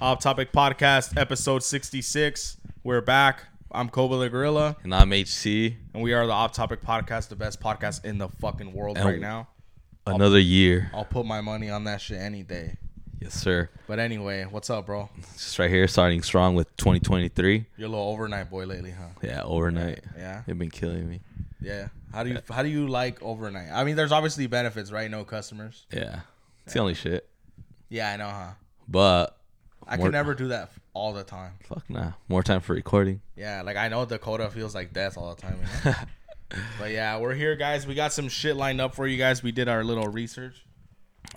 [0.00, 2.56] Off Topic Podcast, episode 66.
[2.82, 3.44] We're back.
[3.70, 5.76] I'm Koba the Gorilla, And I'm HC.
[5.94, 9.06] and we are the Off Topic Podcast, the best podcast in the fucking world And-
[9.06, 9.48] right now.
[10.06, 10.90] Another year.
[10.92, 12.76] I'll put my money on that shit any day.
[13.20, 13.70] Yes, sir.
[13.86, 15.08] But anyway, what's up, bro?
[15.32, 17.64] Just right here, starting strong with 2023.
[17.78, 19.08] You're a little overnight boy lately, huh?
[19.22, 20.00] Yeah, overnight.
[20.16, 21.20] Yeah, They've been killing me.
[21.60, 21.88] yeah.
[22.12, 23.70] How do you how do you like overnight?
[23.72, 25.10] I mean, there's obviously benefits, right?
[25.10, 25.86] No customers.
[25.92, 26.20] Yeah.
[26.64, 27.28] It's the only shit.
[27.88, 28.50] Yeah, I know, huh?
[28.86, 29.36] But
[29.86, 31.52] I More- can never do that all the time.
[31.68, 32.12] fuck nah.
[32.28, 33.20] More time for recording.
[33.36, 35.58] Yeah, like I know Dakota feels like death all the time.
[35.84, 35.96] You know?
[36.78, 37.86] but yeah, we're here, guys.
[37.86, 39.42] We got some shit lined up for you guys.
[39.42, 40.64] We did our little research,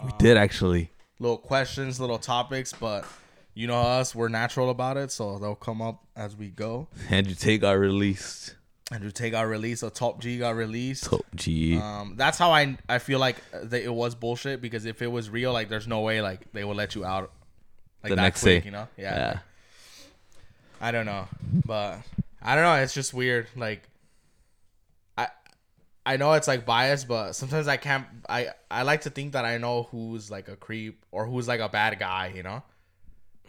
[0.03, 0.91] We did actually.
[1.19, 3.05] little questions, little topics, but
[3.53, 6.87] you know us, we're natural about it, so they'll come up as we go.
[7.09, 8.55] Andrew Tate got released.
[8.91, 11.05] Andrew Tate got released, so Top G got released.
[11.05, 11.77] Top G.
[11.77, 15.29] Um, that's how I I feel like that it was bullshit because if it was
[15.29, 17.31] real, like there's no way like they would let you out
[18.09, 18.65] like The next quick, day.
[18.67, 18.87] you know?
[18.97, 19.15] Yeah.
[19.17, 19.39] yeah.
[20.79, 21.27] I don't know,
[21.65, 21.99] but
[22.41, 22.75] I don't know.
[22.75, 23.47] It's just weird.
[23.55, 23.81] Like,
[25.17, 25.27] I
[26.05, 28.05] I know it's like biased, but sometimes I can't.
[28.29, 31.59] I I like to think that I know who's like a creep or who's like
[31.61, 32.31] a bad guy.
[32.35, 32.63] You know?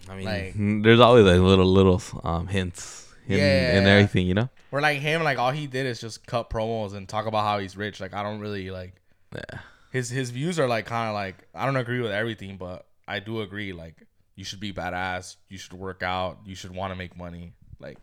[0.09, 3.79] I mean, like- mm, there's always like little little um hints in, Yeah.
[3.79, 4.49] in everything, you know?
[4.73, 7.59] Or like him, like all he did is just cut promos and talk about how
[7.59, 8.01] he's rich.
[8.01, 8.95] Like I don't really like
[9.35, 9.59] Yeah.
[9.93, 13.21] his his views are like kind of like I don't agree with everything, but I
[13.21, 13.97] do agree like
[14.39, 17.55] you should be badass, you should work out, you should want to make money.
[17.81, 17.99] Like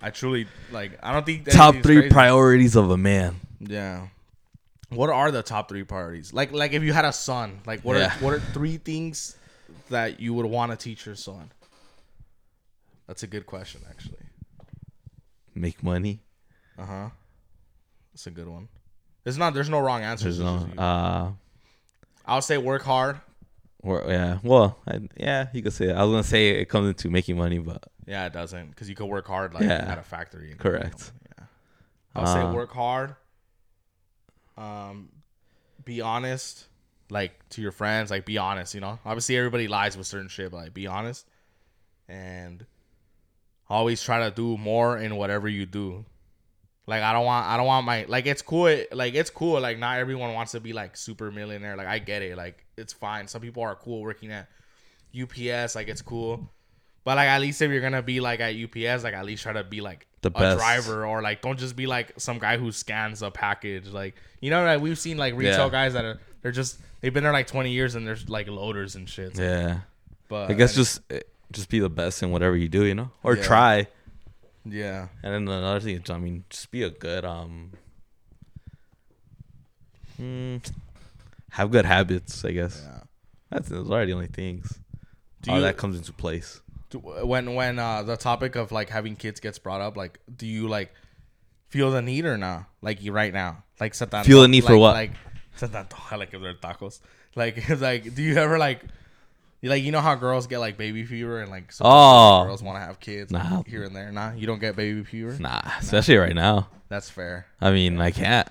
[0.00, 2.08] I truly like I don't think Top three crazy.
[2.10, 3.40] priorities of a man.
[3.58, 4.06] Yeah.
[4.90, 6.32] What are the top three priorities?
[6.32, 8.14] Like like if you had a son, like what Yeah.
[8.14, 9.36] are what are three things
[9.90, 11.50] that you would want to teach your son?
[13.08, 14.18] That's a good question, actually.
[15.54, 16.20] Make money.
[16.78, 17.08] Uh huh.
[18.12, 18.68] That's a good one.
[19.24, 19.52] There's not.
[19.54, 20.38] There's no wrong answers.
[20.38, 21.30] There's no It's uh
[22.24, 23.20] I'll say work hard.
[23.80, 24.38] Or yeah.
[24.42, 25.96] Well, I, yeah, you could say it.
[25.96, 28.94] I was gonna say it comes into making money, but Yeah, it doesn't because you
[28.94, 29.90] could work hard like Yeah.
[29.92, 30.50] at a factory.
[30.52, 31.12] and- Correct.
[31.38, 31.44] Yeah.
[32.14, 33.16] I'll say Uh, work hard.
[34.56, 35.10] Um,
[35.84, 36.66] be honest,
[37.10, 38.10] like to your friends.
[38.10, 38.74] Like be honest.
[38.74, 41.26] You know, obviously everybody lies with certain shit, but like be honest,
[42.08, 42.64] and
[43.68, 46.04] always try to do more in whatever you do.
[46.86, 49.60] Like I don't want, I don't want my like it's cool, like it's cool.
[49.60, 51.76] Like not everyone wants to be like super millionaire.
[51.76, 52.36] Like I get it.
[52.36, 53.26] Like it's fine.
[53.28, 54.48] Some people are cool working at
[55.18, 55.74] UPS.
[55.74, 56.50] Like it's cool.
[57.04, 59.52] But like at least if you're gonna be like at UPS, like at least try
[59.52, 60.58] to be like The a best.
[60.58, 63.88] driver or like don't just be like some guy who scans a package.
[63.88, 65.70] Like you know like we've seen like retail Yeah.
[65.70, 68.94] guys that are they're just they've been there like 20 years and there's like loaders
[68.96, 69.38] and shit.
[69.38, 69.80] yeah.
[70.28, 71.20] But I guess just eh,
[71.52, 73.42] just be the best in whatever you do, you know, or Yeah.
[73.44, 73.86] try.
[74.68, 77.70] yeah, And then another thing, is, I mean, just be a good um,
[80.16, 80.56] hmm,
[81.56, 82.44] have good habits.
[82.44, 83.00] I guess yeah.
[83.50, 84.78] that's those are the only things.
[85.42, 86.60] Do All you- that comes into place.
[86.90, 90.46] Do- when when uh the topic of like having kids gets brought up, like do
[90.46, 90.92] you like
[91.68, 92.66] feel the need or not?
[92.82, 94.94] Like you right now, like set that Feel the need for what?
[94.94, 95.12] Like
[95.56, 97.00] set that like if they're tacos.
[97.34, 98.82] Like like do you ever like
[99.62, 102.44] you like you know how girls get like baby fever and like some Oh.
[102.44, 103.56] girls want to have kids Nah.
[103.58, 104.12] like, here and there.
[104.12, 105.36] Nah, you don't get baby fever.
[105.40, 106.68] Nah, especially right now.
[106.88, 107.46] That's fair.
[107.60, 108.46] I mean, I can't.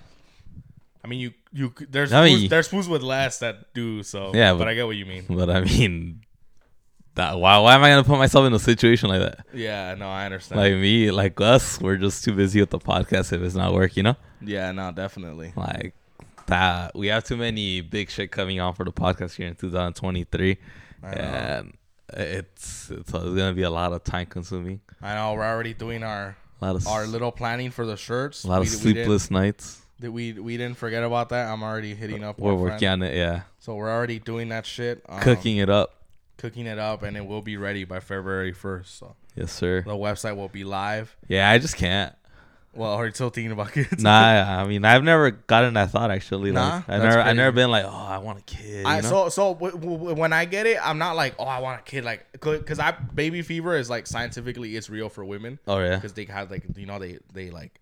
[1.05, 4.31] I mean, you you there's I mean- there's fools with less that do so.
[4.33, 5.25] Yeah, but, but- I get what you mean.
[5.29, 6.21] But I mean,
[7.13, 9.45] that why why am I gonna put myself in a situation like that?
[9.53, 10.59] Yeah, no, I understand.
[10.59, 13.95] Like me, like us, we're just too busy with the podcast if it's not work,
[13.95, 14.15] you know.
[14.41, 15.53] yeah, no, definitely.
[15.55, 15.93] Like
[16.47, 20.57] that, we have too many big shit coming on for the podcast here in 2023,
[21.03, 21.21] I know.
[21.21, 21.77] and
[22.13, 26.01] it's it's, it's gonna be a lot of time consuming, I know we're already doing
[26.03, 28.43] our a lot of our little planning for the shirts.
[28.43, 29.84] a lot of We- we sleepless nights.
[29.99, 31.47] Did we we didn't forget about that.
[31.51, 32.37] I'm already hitting up.
[32.39, 33.03] We're working friend.
[33.03, 35.03] on it, yeah, So we're already doing that shit.
[35.07, 35.93] um, cooking it up.
[36.37, 38.97] cooking it up, and it will be ready by February first.
[38.99, 39.81] So Yes, sir.
[39.83, 41.15] the website will be live.
[41.27, 42.13] Yeah, I just can't.
[42.73, 44.03] Well, are you still thinking about kids?
[44.03, 44.11] Nah,
[44.61, 46.51] I mean, I've never gotten that thought actually.
[46.51, 46.75] Nah?
[46.75, 48.85] Like, I never, I never been like, oh, I want a kid.
[48.85, 51.79] I, so so w- w- when I get it, I'm not like, oh, I want
[51.79, 55.79] a kid, like, because I baby fever is like scientifically it's real for women oh
[55.79, 57.79] yeah, because they have like you know they they like,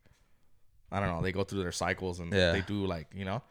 [0.93, 2.51] I don't know, they go through their cycles and Yeah.
[2.53, 3.41] they do like you know,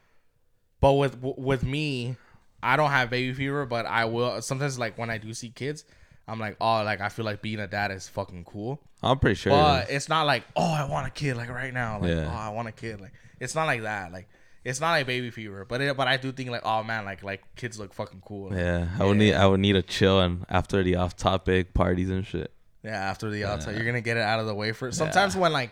[0.80, 2.16] but with with me,
[2.62, 5.84] I don't have baby fever, but I will sometimes like when I do see kids,
[6.28, 8.80] I'm like, oh, like I feel like being a dad is fucking cool.
[9.02, 9.50] I'm pretty sure.
[9.52, 11.98] But it's not like, oh, I want a kid like right now.
[12.00, 12.30] Like, Yeah.
[12.32, 13.00] oh, I want a kid.
[13.00, 14.12] Like, it's not like that.
[14.12, 14.28] Like,
[14.64, 15.64] it's not like baby fever.
[15.68, 18.54] But it, but I do think like, oh man, like like kids look fucking cool.
[18.56, 22.10] Yeah, I would need I would need a chill and after the off topic parties
[22.10, 22.52] and shit.
[22.84, 24.90] Yeah, after the outside, you're gonna get it out of the way for.
[24.92, 25.70] Sometimes when like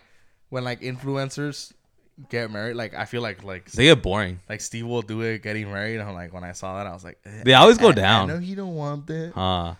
[0.50, 1.72] when like influencers
[2.28, 4.40] get married, like I feel like like They get boring.
[4.48, 5.98] like Steve will do it getting married.
[6.00, 7.94] I'm like when I saw that, I was like, eh, They always go I- I
[7.94, 8.28] down.
[8.28, 9.32] know he don't want that.
[9.34, 9.74] Huh.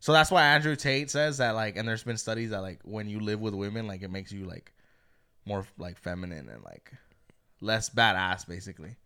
[0.00, 3.08] So that's why Andrew Tate says that like, and there's been studies that like when
[3.08, 4.72] you live with women, like it makes you like
[5.44, 6.92] more like feminine and like
[7.60, 8.96] less badass, basically.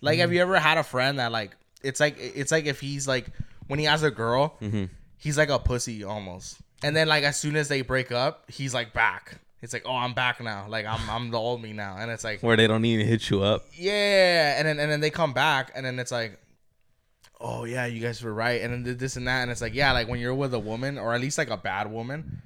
[0.00, 3.08] Like, have you ever had a friend that like it's like it's like if he's
[3.08, 3.26] like
[3.66, 4.84] when he has a girl, Mm-hmm.
[5.16, 8.72] he's like a pussy almost, and then like as soon as they break up, he's
[8.74, 9.40] like back.
[9.60, 10.66] It's like, oh, I'm back now.
[10.68, 13.28] Like I'm I'm the old me now, and it's like, Where they don't even hit
[13.30, 13.64] you up.
[13.74, 16.38] yeah, and then and then they come back, and then it's like,
[17.40, 19.92] oh yeah, you guys were right, and then this and that, and it's like, yeah,
[19.92, 22.42] like when you're with a woman or at least like a bad woman,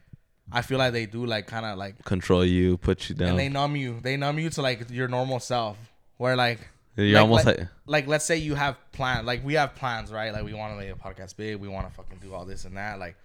[0.51, 3.31] I feel like they do like kind of like, Control you, put you down.
[3.31, 5.77] and they numb you, they numb you to like your normal self,
[6.17, 6.61] where like.
[6.95, 10.13] You're like- almost like, like, like let's say you have plans, like we have plans
[10.13, 12.45] right like we want to make a podcast big we want to fucking do all
[12.45, 13.17] this and that like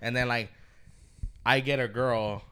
[0.00, 0.50] and then like
[1.46, 2.42] i get a girl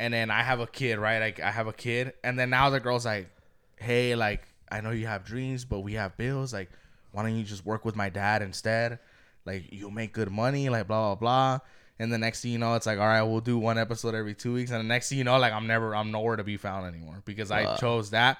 [0.00, 1.18] and then i have a kid right?
[1.20, 3.28] Like i have a kid and then now the girl's like
[3.76, 6.52] hey like i know you have dreams but we have bills.
[6.52, 6.70] Like
[7.12, 8.98] why don't you just work with my dad instead?
[9.44, 11.58] Like you'll make good money like blah blah blah.
[12.00, 14.34] And the next thing you know it's like all right we'll do one episode every
[14.34, 14.70] two weeks.
[14.72, 17.22] And the next thing you know like i'm never i'm nowhere to be found anymore
[17.24, 18.38] because i chose that.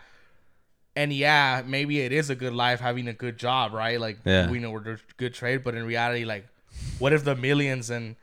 [0.96, 4.00] And yeah, maybe it is a good life having a good job, right?
[4.00, 4.48] Like Yeah.
[4.48, 6.46] we know we're good trade, but in reality, like,
[7.00, 8.14] what if the millions and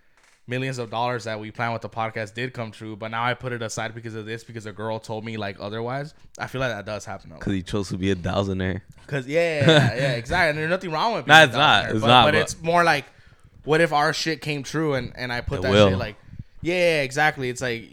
[0.47, 2.95] millions of dollars that we planned with the podcast did come true?
[2.95, 5.57] But now I put it aside because of this, because a girl told me like
[5.59, 6.13] otherwise.
[6.39, 7.31] I feel like that does happen.
[7.31, 8.81] because he chose to be a thousandaire.
[9.05, 10.49] Because yeah, yeah, yeah, exactly.
[10.49, 11.25] And there's nothing wrong with.
[11.25, 11.89] Being it's not.
[11.91, 13.05] It's but, not, But but- it's more like,
[13.63, 15.89] what if our shit came true and and I put that will.
[15.89, 16.15] shit like,
[16.61, 17.49] yeah, exactly.
[17.49, 17.89] It's like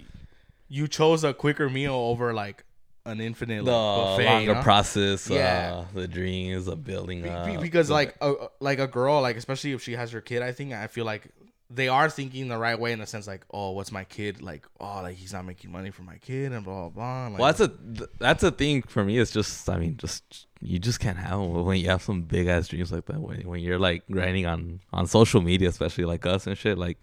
[0.68, 2.64] you chose a quicker meal over like
[3.06, 4.62] an infinite The like, buffet, you longer know?
[4.62, 5.76] process, Yeah.
[5.76, 9.36] uh, the dreams of building Be- be- because the- like a, like a girl like
[9.36, 11.22] especially if she has her kid i think i feel like
[11.70, 14.66] they are thinking the right way in the sense like oh what's my kid like
[14.80, 17.46] oh like he's not making money for my kid and blah blah blah like, well,
[17.48, 19.18] that's a th- that's a thing for me.
[19.18, 22.68] It's just, I mean, just you just can't have when you have some big ass
[22.68, 23.20] dreams like that.
[23.20, 26.78] When when you're like grinding on on social media, especially like us and shit.
[26.78, 26.98] Like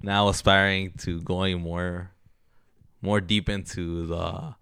[0.00, 2.12] now, aspiring to going more
[3.02, 4.54] more deep into the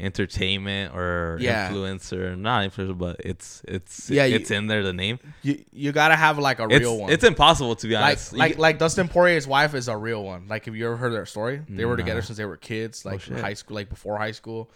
[0.00, 1.70] entertainment or Yeah.
[1.70, 5.18] influencer, not influencer, but it's it's Yeah, you- it's in there the name.
[5.42, 8.32] you, you gotta have like a It's real one it's impossible to be like honest.
[8.32, 10.96] You like get- like dustin poirier's wife is a real one like have you ever
[10.96, 12.04] heard their story they were Nah.
[12.04, 13.38] together since they were kids like shit.
[13.40, 14.70] high school like before high school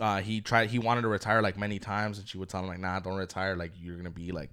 [0.00, 2.68] uh he tried he wanted to retire like many times and she would tell him
[2.68, 4.50] like nah don't retire like you're gonna be like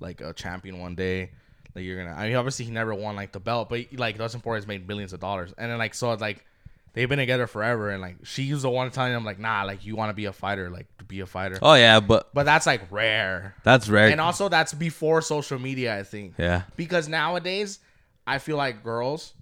[0.00, 1.30] like a champion one day
[1.74, 4.40] like you're gonna i mean obviously he never won like the belt but like dustin
[4.40, 6.44] poirier's made millions of dollars and then like so like
[6.94, 9.84] they've been together forever and like she was the one telling him like nah like
[9.84, 12.44] you want to be a fighter like to be a fighter oh yeah, but but
[12.44, 14.08] that's like rare that's rare.
[14.08, 17.78] and also that's before social media i think yeah, because nowadays
[18.26, 19.34] I feel like girls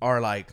[0.00, 0.52] are like,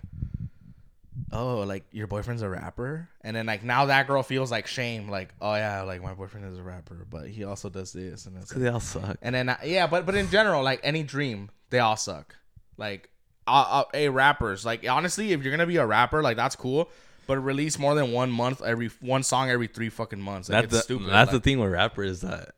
[1.31, 5.09] oh, like your boyfriend's a rapper, and then like now that girl feels like shame,
[5.09, 8.37] like oh yeah, like my boyfriend is a rapper, but he also does this, and
[8.37, 9.17] it's because they all suck.
[9.21, 12.35] and then uh, yeah, but but in general, like any dream, they all suck.
[12.77, 13.09] Like,
[13.47, 16.89] uh, uh, hey, rappers, like honestly, if you're gonna be a rapper, like that's cool.
[17.27, 20.47] But release more than one month every one song every three fucking months.
[20.49, 21.07] Like, That's it's the, stupid.
[21.11, 22.51] That's like, the thing with rappers that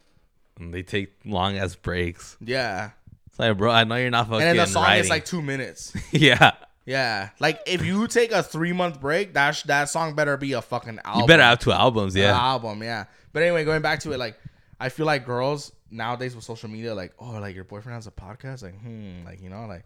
[0.59, 2.37] they take long as breaks.
[2.39, 2.91] yeah.
[3.27, 5.01] It's like, bro, I know you're not fucking And then the song writing.
[5.05, 5.95] is like two minutes.
[6.11, 6.51] yeah,
[6.85, 10.53] Yeah, like if you take a three month break, that sh- that song better be
[10.53, 11.21] a fucking album.
[11.21, 12.15] you better have two albums.
[12.15, 12.83] An Yeah, album.
[12.83, 13.05] Yeah.
[13.33, 14.37] But anyway, going back to it, like
[14.79, 18.11] I feel like girls nowadays with social media, like oh, like your boyfriend has a
[18.11, 19.85] podcast, like hmm, like you know, like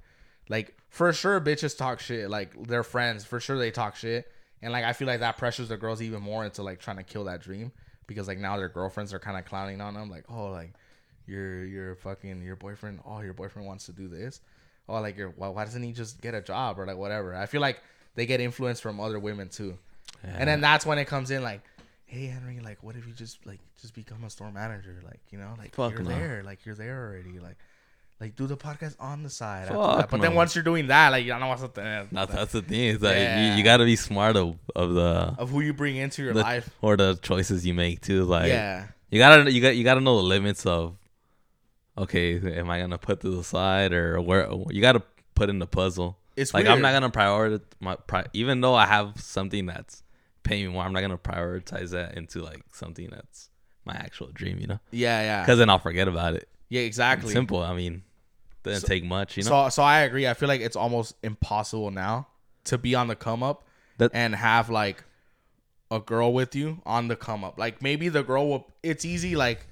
[0.53, 2.29] like for sure, bitches talk shit.
[2.29, 4.31] Like their friends, for sure, they talk shit,
[4.61, 7.03] and like I feel like that pressures the girls even more into like trying to
[7.03, 7.71] kill that dream
[8.05, 10.73] because like now their girlfriends are kind of clowning on them, like oh, like
[11.25, 14.41] your your fucking your boyfriend, oh, your boyfriend wants to do this.
[14.87, 17.35] Oh, like your why, why doesn't he just get a job or like whatever?
[17.35, 17.81] I feel like
[18.13, 19.79] they get influence from other women too.
[20.21, 21.61] And then that's when it comes in like,
[22.05, 25.01] hey Henry, like what if you just like just become a store manager?
[25.03, 26.09] Like, you know, like Fuck you're no.
[26.09, 27.39] there, like you're there already.
[27.39, 27.57] Like
[28.23, 29.67] like do the podcast on the side.
[29.67, 30.09] Fuck.
[30.09, 32.07] But then once you're doing that, like you don't know what's up there.
[32.09, 32.85] That's, that's the thing.
[32.85, 33.51] Is that Yeah.
[33.51, 36.33] you, you got to be smart of, of the, of who you bring into your
[36.33, 36.69] the life.
[36.81, 38.23] or the choices you make too.
[38.23, 38.87] Like, yeah.
[39.09, 40.95] you gotta you got you gotta know the limits of.
[41.97, 44.49] Okay, am I gonna put to the side or where?
[44.69, 45.03] You gotta
[45.35, 46.17] put in the puzzle.
[46.35, 46.75] It's like weird.
[46.77, 50.01] I'm not gonna prioritize my pri- even though I have something that's
[50.43, 50.83] paying me more.
[50.83, 53.49] I'm not gonna prioritize that into like something that's
[53.85, 54.59] my actual dream.
[54.59, 55.41] You know, Yeah, yeah.
[55.41, 56.47] because then I'll forget about it.
[56.69, 57.31] Yeah, exactly.
[57.31, 57.61] Simple.
[57.61, 58.01] I mean,
[58.63, 59.37] doesn't So- take much.
[59.37, 59.49] You know.
[59.49, 60.27] So so I agree.
[60.27, 62.27] I feel like it's almost impossible now
[62.65, 63.67] to be on the come up
[63.97, 65.03] That- and have like
[65.91, 67.57] a girl with you on the come up.
[67.59, 68.67] Like maybe the girl will.
[68.81, 69.35] It's easy.
[69.35, 69.67] Like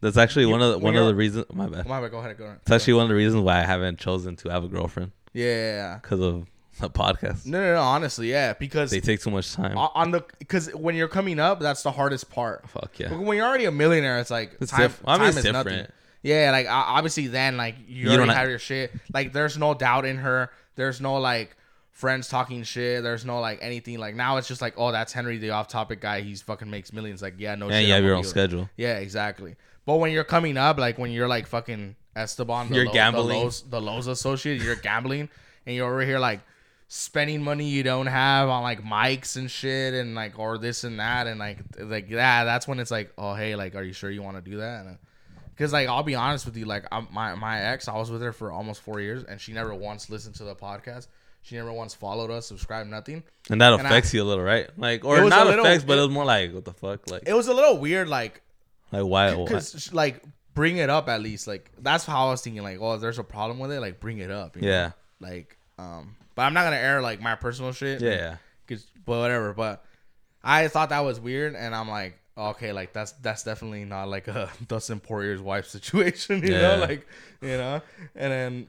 [0.00, 1.46] That's actually one of the, one of the reasons.
[1.52, 1.86] My bad.
[1.86, 2.10] my bad.
[2.10, 2.36] Go ahead.
[2.36, 2.58] Go ahead.
[2.62, 5.98] It's actually one of the reasons why I haven't chosen to have a girlfriend Yeah,
[6.02, 6.46] because of
[6.80, 7.46] the podcast.
[7.46, 7.80] No, no, no.
[7.80, 8.52] Honestly, yeah.
[8.52, 9.78] Because They take too much time.
[9.78, 12.68] on the because when you're coming up, that's the hardest part.
[12.68, 13.14] Fuck But yeah.
[13.16, 14.80] when you're already a millionaire, it's like It's time.
[14.82, 15.66] diff- I mean, time it's is different.
[15.68, 15.86] nothing.
[16.24, 18.92] Yeah, like obviously then like you, You already don't have your shit.
[19.12, 20.50] Like there's no doubt in her.
[20.74, 21.54] There's no like
[21.92, 23.02] friends talking shit.
[23.02, 23.98] There's no like anything.
[23.98, 26.22] Like now it's just like oh that's Henry the off topic guy.
[26.22, 27.22] He's fucking makes millions.
[27.22, 27.68] Like yeah no.
[27.68, 28.68] Yeah, shit, you have your own schedule.
[28.76, 29.54] Yeah, exactly.
[29.86, 33.28] But when you're coming up, like when you're like fucking Esteban, the You're Lo- gambling.
[33.28, 35.28] the Lowe's, the Lowe's associate, you're gambling,
[35.66, 36.40] and you're over here like
[36.88, 40.98] spending money you don't have on like mics and shit, and like or this and
[41.00, 44.10] that, and like like yeah, that's when it's like, oh hey, like, are you sure
[44.10, 44.86] you want to do that?
[44.86, 44.98] And,
[45.56, 48.22] Cause like I'll be honest with you, like I'm, my my ex, I was with
[48.22, 51.06] her for almost four years, and she never once listened to the podcast.
[51.42, 53.22] She never once followed us, subscribed, nothing.
[53.50, 54.68] And that And I- affects you a little, right?
[54.78, 57.10] Like, or not little- affects, but it- it was more like, what the fuck?
[57.10, 58.40] Like, It was a little weird, like
[58.92, 59.34] like why?
[59.36, 60.22] because like
[60.54, 63.18] bring it up at least like that's how i was thinking like oh if there's
[63.18, 64.68] a problem with it like bring it up you know?
[64.68, 64.90] Yeah.
[65.18, 68.36] like um but i'm not gonna air like my personal shit Yeah.
[68.68, 69.84] cause, but whatever but
[70.44, 74.26] i thought that was weird and i'm like okay like that's that's definitely not like
[74.28, 76.76] a dustin poirier's wife situation you Yeah.
[76.76, 77.06] know like
[77.40, 77.80] you know?
[78.16, 78.68] And then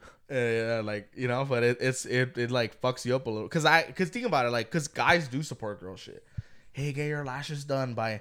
[0.78, 3.48] uh, like you know but it, it's it, it like fucks you up a little.
[3.48, 6.24] Because i because think about it like because guys do support girl shit.
[6.72, 8.20] Hey get your lashes done by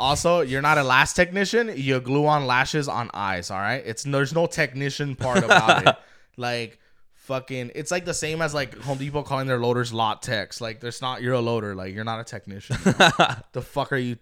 [0.00, 3.82] also you're not a lash technician you glue on lashes on eyes all right?
[3.86, 5.96] It's there's no technician part about it.
[6.36, 6.78] Like
[7.24, 10.80] fucking it's like the same as like home depot calling their loaders lot techs like
[10.80, 11.74] there's not you're a loader.
[11.74, 12.76] Like you're not a technician.
[13.52, 14.16] The fuck are you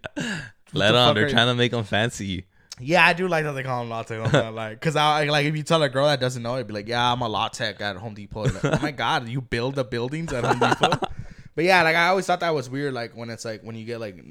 [0.72, 1.14] Let the on.
[1.14, 2.46] They're are you- trying to make them fancy.
[2.80, 5.56] yeah i do like that they call them lot tech like because i like if
[5.56, 7.80] you tell a girl that doesn't know it'd be like yeah i'm a lot tech
[7.80, 8.44] at home depot.
[8.44, 10.98] Like, oh my god you build the buildings at home depot?
[11.56, 13.84] But yeah like i always thought that was weird like when it's like when you
[13.84, 14.22] get like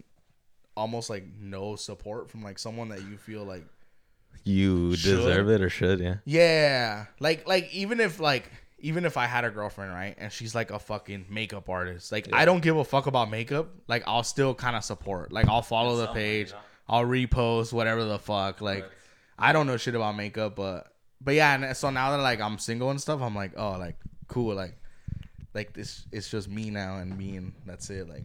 [0.77, 3.65] almost like no support from like someone that you feel like
[4.43, 5.17] You Should.
[5.17, 6.15] deserve it or should, yeah.
[6.25, 7.05] yeah.
[7.19, 10.69] Like like even if like even if i had a girlfriend right and she's like
[10.69, 13.69] a fucking makeup artist like i don't give a fuck about makeup.
[13.87, 15.31] Like i'll still kind of support.
[15.31, 16.53] Like i'll follow the page.
[16.87, 18.61] i'll repost whatever the fuck.
[18.61, 18.85] Like
[19.39, 22.57] i don't know shit about makeup but but yeah and so now that like i'm
[22.59, 23.95] single and stuff i'm like oh like
[24.27, 24.53] cool.
[24.55, 24.75] Like
[25.53, 28.23] like this it's just me now and me and that's it like.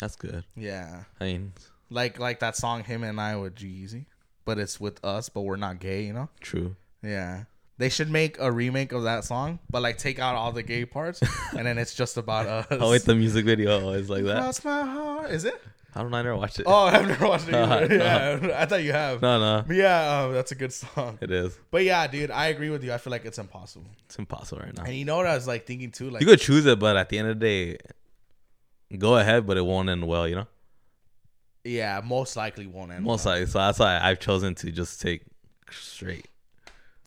[0.00, 0.44] That's good.
[0.56, 1.04] yeah.
[1.20, 1.52] I mean,
[1.88, 4.06] like like that song him and i with g-eazy
[4.44, 6.74] but it's with us but we're not gay you know true.
[7.02, 7.44] yeah.
[7.76, 10.84] They should make a remake of that song, but like take out all the gay
[10.84, 11.20] parts,
[11.58, 12.66] and then it's just about us.
[12.70, 14.36] Oh, wait, the music video is like that.
[14.38, 15.30] Cross my heart.
[15.32, 15.60] Is it?
[15.92, 16.18] I don't know.
[16.18, 16.66] I never watched it.
[16.68, 17.54] Oh, I've never watched it.
[17.56, 17.88] Either.
[17.88, 18.48] No.
[18.48, 19.20] Yeah, I thought you have.
[19.20, 19.64] No, no.
[19.66, 21.18] But yeah, um, that's a good song.
[21.20, 21.58] It is.
[21.72, 22.92] But yeah, dude, I agree with you.
[22.92, 23.86] I feel like it's impossible.
[24.04, 24.84] It's impossible right now.
[24.84, 26.10] And you know what I was like thinking too?
[26.10, 27.78] Like, You could choose it, but at the end of the day,
[28.98, 30.46] go ahead, but it won't end well, you know?
[31.64, 33.04] Yeah, most likely won't end.
[33.04, 33.46] Most likely.
[33.46, 35.22] So that's why I've chosen to just take
[35.70, 36.28] straight.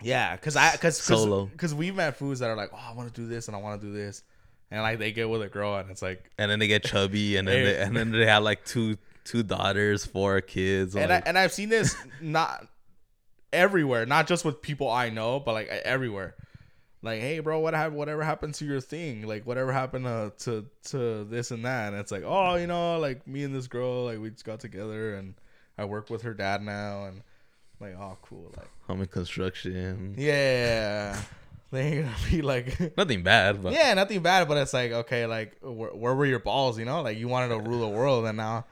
[0.02, 1.46] Yeah, because I because Solo.
[1.46, 3.60] because we've met foods that are like, oh, I want to do this and I
[3.60, 4.24] want to do this,
[4.70, 7.38] and like they get with a girl and it's like, And then they get chubby,
[7.38, 10.96] and then they, and then they have like two two daughters, four kids.
[10.96, 12.68] and I, and I've seen this not
[13.52, 16.36] everywhere, not just with people I know, but like everywhere.
[17.04, 17.98] Like, hey, bro, what happened?
[17.98, 19.28] Whatever happened to your thing?
[19.28, 21.94] Like, whatever happened to, to to this and that?
[21.94, 24.60] And it's like, oh, you know, like me and this girl, like we just got
[24.60, 25.36] together, and
[25.78, 27.22] I work with her dad now, and
[27.80, 30.16] like, oh, cool, like, I'm in construction.
[30.18, 31.22] yeah,
[31.72, 35.28] they ain't gonna be like, Nothing bad, but yeah, nothing bad, but it's like, okay,
[35.28, 36.80] like, where, where were your balls?
[36.80, 38.66] You know, like you wanted to rule the world, and now,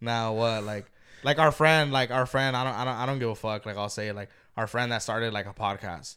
[0.00, 0.62] now what?
[0.62, 0.86] Like,
[1.24, 3.66] like our friend, like our friend, I don't, I don't, I don't give a fuck.
[3.66, 6.14] Like I'll say, like our friend that started like a podcast,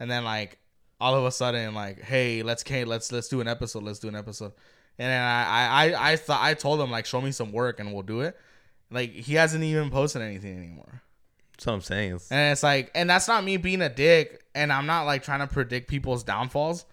[0.00, 0.58] and then like
[1.00, 4.08] all of a sudden, like, hey, let's, okay, let's, let's do an episode, let's do
[4.08, 4.52] an episode,
[4.98, 7.80] and then I, I, I, I thought I told him like, show me some work
[7.80, 8.36] and we'll do it.
[8.90, 11.02] Like he hasn't even posted anything anymore.
[11.52, 12.20] that's what I'm saying.
[12.30, 15.40] And it's like, and that's not me being a dick, and I'm not like trying
[15.40, 16.84] to predict people's downfalls,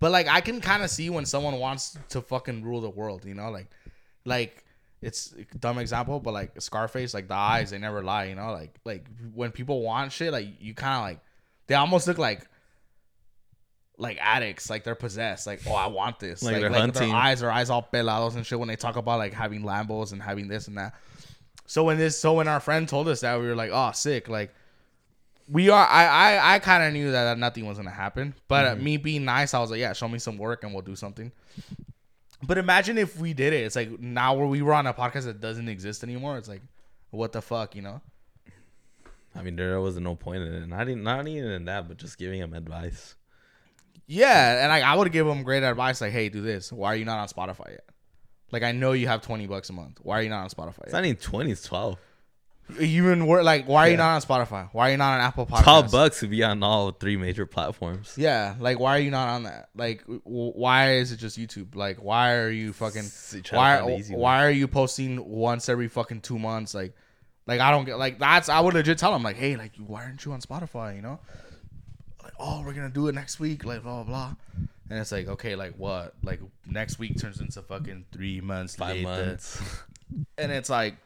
[0.00, 3.24] but like I can kind of see when someone wants to fucking rule the world,
[3.24, 3.70] you know, like,
[4.26, 4.64] like
[5.00, 8.52] it's a dumb example, but like Scarface, like the eyes, they never lie, you know,
[8.52, 11.20] like like when people want shit, like you kind of like
[11.68, 12.46] they almost look like
[14.00, 17.08] like addicts, like they're possessed, like oh I want this, Like like, they're like hunting.
[17.08, 20.12] their eyes, their eyes all pelados and shit when they talk about like having Lambos
[20.12, 20.94] and having this and that.
[21.66, 24.28] So when this, so when our friend told us that, we were like, oh, sick.
[24.28, 24.52] Like,
[25.48, 25.86] we are.
[25.86, 28.34] I I, I kind of knew that, nothing was gonna happen.
[28.48, 30.82] But uh, me being nice, I was like, yeah, show me some work and we'll
[30.82, 31.30] do something.
[32.42, 33.64] But imagine if we did it.
[33.64, 36.38] It's like now where we were on a podcast that doesn't exist anymore.
[36.38, 36.62] It's like,
[37.10, 38.00] what the fuck, you know?
[39.34, 40.66] I mean, there was no point in it.
[40.66, 43.14] Not even, not even in that, but just giving him advice.
[44.12, 46.72] Yeah, and like I would give them great advice, like, hey, do this.
[46.72, 47.84] Why are you not on Spotify yet?
[48.50, 49.98] Like I know you have twenty bucks a month.
[50.02, 50.92] Why are you not on Spotify It's yet?
[50.94, 51.96] not even 20, it's 12.
[52.78, 53.96] Even wor- like, why are you Yeah.
[53.98, 54.68] not on Spotify?
[54.72, 55.62] Why are you not on Apple Podcasts?
[55.64, 58.14] 12 bucks to be on all three major platforms.
[58.16, 59.70] Yeah, like why are you not on that?
[59.76, 61.74] Like w- why is it just YouTube?
[61.74, 64.68] Like why are you fucking S- try to find the why easy why are you
[64.68, 66.94] posting once every fucking 2 months like
[67.46, 70.04] Like I don't get like that's I would legit tell him like, hey, like why
[70.04, 70.94] aren't you on Spotify?
[70.94, 71.18] You know,
[72.40, 74.34] oh we're gonna do it next week, like blah blah blah.
[74.90, 76.14] And it's like okay, like what?
[76.22, 79.26] Like next week turns into fucking three months, Five later.
[79.26, 79.62] months.
[80.38, 80.96] and it's like,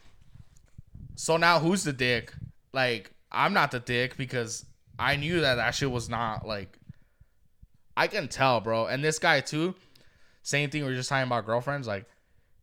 [1.16, 2.32] so now who's the dick?
[2.72, 4.64] Like I'm not the dick because
[4.98, 6.78] I knew that that shit was not like.
[7.96, 8.86] I can tell, bro.
[8.86, 9.74] And this guy too,
[10.42, 10.84] same thing.
[10.84, 11.86] We are just talking about girlfriends.
[11.86, 12.06] Like,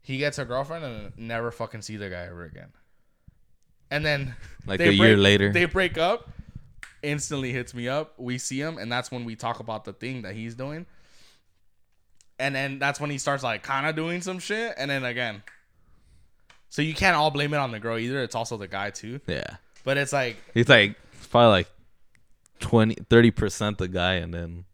[0.01, 2.68] he gets a girlfriend and never fucking see the guy ever again.
[3.90, 4.36] And then
[4.66, 5.54] Like a year later.
[5.54, 6.30] they break up.
[7.03, 8.13] Instantly hits me up.
[8.17, 10.86] We see him, and that's when we talk about the thing that he's doing.
[12.39, 15.43] And then that's when he starts like kind of doing some shit, and then again.
[16.70, 18.22] So you can't all blame it on the girl either.
[18.24, 19.20] It's also the guy too.
[19.27, 19.58] yeah.
[19.84, 21.67] But it's like He's like it's probably like
[22.60, 24.65] 20 30 percent the guy and then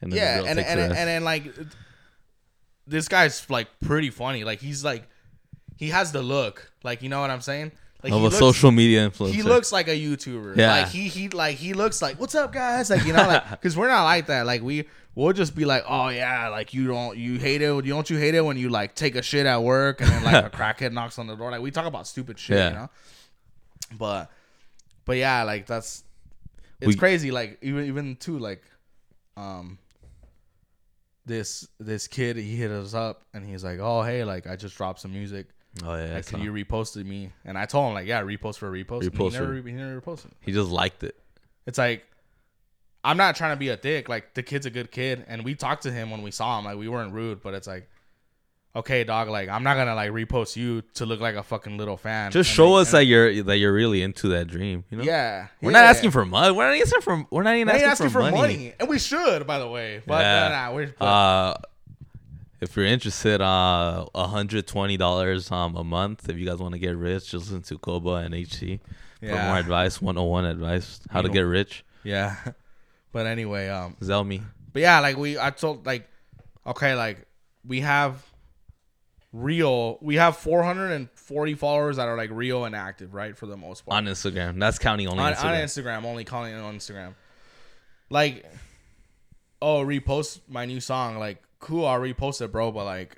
[0.00, 1.44] and then yeah, the girl and and, and then like
[2.86, 4.42] this guy's like pretty funny.
[4.44, 5.08] Like he's like
[5.76, 6.72] he has the look.
[6.82, 7.72] Like you know what I'm saying?
[8.04, 9.32] Like of a looks, social media influencer.
[9.32, 10.58] he looks like a YouTuber.
[10.58, 10.72] Yeah.
[10.82, 12.90] Like he he like he looks like what's up guys?
[12.90, 14.44] Like you know like because we're not like that.
[14.44, 14.84] Like we
[15.14, 18.34] we'll just be like oh yeah like you don't you hate it don't you hate
[18.34, 21.18] it when you like take a shit at work and then like a crackhead knocks
[21.18, 21.50] on the door.
[21.50, 22.58] Like we talk about stupid shit.
[22.58, 22.68] Yeah.
[22.68, 22.90] You know.
[23.98, 24.30] But
[25.06, 26.04] but yeah like that's
[26.82, 27.30] it's We- crazy.
[27.30, 28.62] Like even even too like
[29.38, 29.78] um
[31.24, 34.76] this this kid he hit us up and he's like oh hey like I just
[34.76, 35.46] dropped some music.
[35.82, 36.14] Oh yeah.
[36.14, 37.30] Like, you repost it me?
[37.44, 39.02] And I told him like, yeah, repost for a repost.
[39.02, 40.30] He never, he never reposted.
[40.40, 41.16] he just liked it.
[41.66, 42.04] It's like,
[43.02, 44.08] I'm not trying to be a dick.
[44.08, 46.64] Like the kid's a good kid, and we talked to him when we saw him.
[46.64, 47.88] Like we weren't rude, but it's like,
[48.76, 49.28] okay, dog.
[49.28, 52.30] Like I'm not gonna like repost you to look like a fucking little fan.
[52.30, 54.84] Just And, show like, us that you're that you're really into that dream.
[54.90, 55.04] You know.
[55.04, 55.80] Yeah, We're yeah.
[55.80, 56.54] not asking for money.
[56.54, 57.26] We're not asking for.
[57.30, 58.72] We're not even We're asking, asking for, money.
[58.80, 60.02] and we should, by the way.
[60.06, 60.48] But Yeah.
[60.48, 60.94] nah, nah, we're.
[60.98, 61.54] But, Uh,
[62.60, 66.28] if you're interested, uh, hundred twenty dollars um a month.
[66.28, 68.80] If you guys want to get rich, just listen to Koba and HC
[69.20, 69.48] for Yeah.
[69.48, 70.00] more advice.
[70.00, 71.84] One hundred one advice how to know- get rich.
[72.04, 72.36] yeah,
[73.12, 74.42] but anyway, um, Zell me.
[74.72, 76.08] But yeah, like we, I told like,
[76.66, 77.26] okay, like
[77.66, 78.24] we have
[79.32, 83.84] real, we have 440 followers that are like real and active, right, for the most
[83.86, 84.58] part on Instagram.
[84.58, 85.44] That's counting only on, Instagram.
[85.44, 87.14] on Instagram, only calling it on Instagram.
[88.10, 88.44] Like,
[89.62, 92.70] oh, repost my new song, like cool, I'll repost it, bro.
[92.70, 93.16] But like,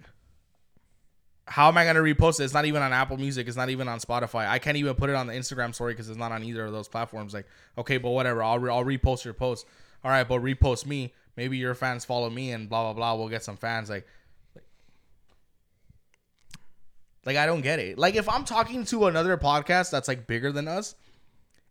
[1.46, 2.44] how am I gonna repost it?
[2.44, 3.46] It's not even on Apple Music.
[3.48, 4.48] It's not even on Spotify.
[4.48, 6.72] I can't even put it on the Instagram story because it's not on either of
[6.72, 7.34] those platforms.
[7.34, 8.42] Like, okay, but whatever.
[8.42, 9.66] I'll re- I'll repost your post.
[10.04, 11.12] All right, but repost me.
[11.36, 13.14] Maybe your fans follow me and blah blah blah.
[13.16, 13.90] We'll get some fans.
[13.90, 14.06] Like,
[14.54, 14.64] like,
[17.26, 17.98] like I don't get it.
[17.98, 20.94] Like if I'm talking to another podcast that's like bigger than us,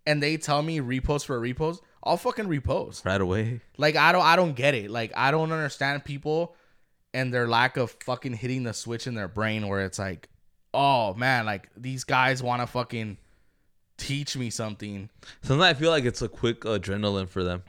[0.05, 3.05] and they tell me repost for a repost, I'll fucking repost.
[3.05, 3.61] right away.
[3.77, 4.91] Like I don't I don't get it.
[4.91, 6.55] Like I don't understand people
[7.15, 10.27] and their lack of fucking hitting the switch in their brain where it's like,
[10.73, 13.17] oh man, like these guys want to fucking
[13.97, 15.09] teach me something.
[15.41, 17.63] Sometimes I feel like it's a quick adrenaline for them.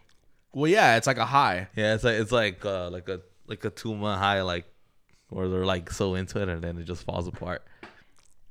[0.52, 1.68] Well, yeah, it's like a high.
[1.76, 4.64] Yeah, it's like it's like uh, like a like a two month high, like
[5.28, 7.64] where they're like so into it and then it just falls apart.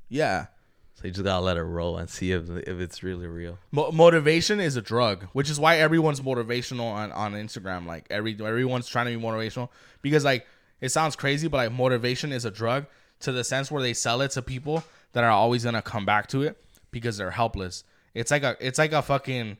[0.08, 0.46] Yeah.
[0.94, 3.60] So you just gotta let it roll and see if if it's really real.
[3.72, 7.86] Mo- motivation is a drug, which is why everyone's motivational on, on Instagram.
[7.86, 9.68] Like every everyone's trying to be motivational
[10.02, 10.48] because like
[10.82, 12.86] it sounds crazy, but like motivation is a drug
[13.22, 14.84] to the sense where they sell it to people
[15.14, 16.58] that are always gonna come back to it
[16.92, 17.84] because they're helpless.
[18.14, 19.58] It's like a it's like a fucking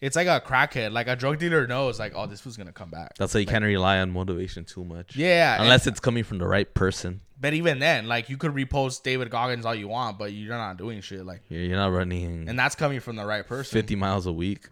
[0.00, 0.92] it's like a crackhead.
[0.92, 3.14] Like a drug dealer knows like oh this was gonna come back.
[3.18, 5.14] That's why you can't rely on motivation too much.
[5.16, 7.20] Yeah, unless it's coming from the right person.
[7.40, 10.76] but even then, like you could repost David Goggins all you want, but you're not
[10.76, 11.24] doing shit.
[11.24, 13.72] Like You're, you're not running and that's coming from the right person.
[13.72, 14.68] 50 miles a week.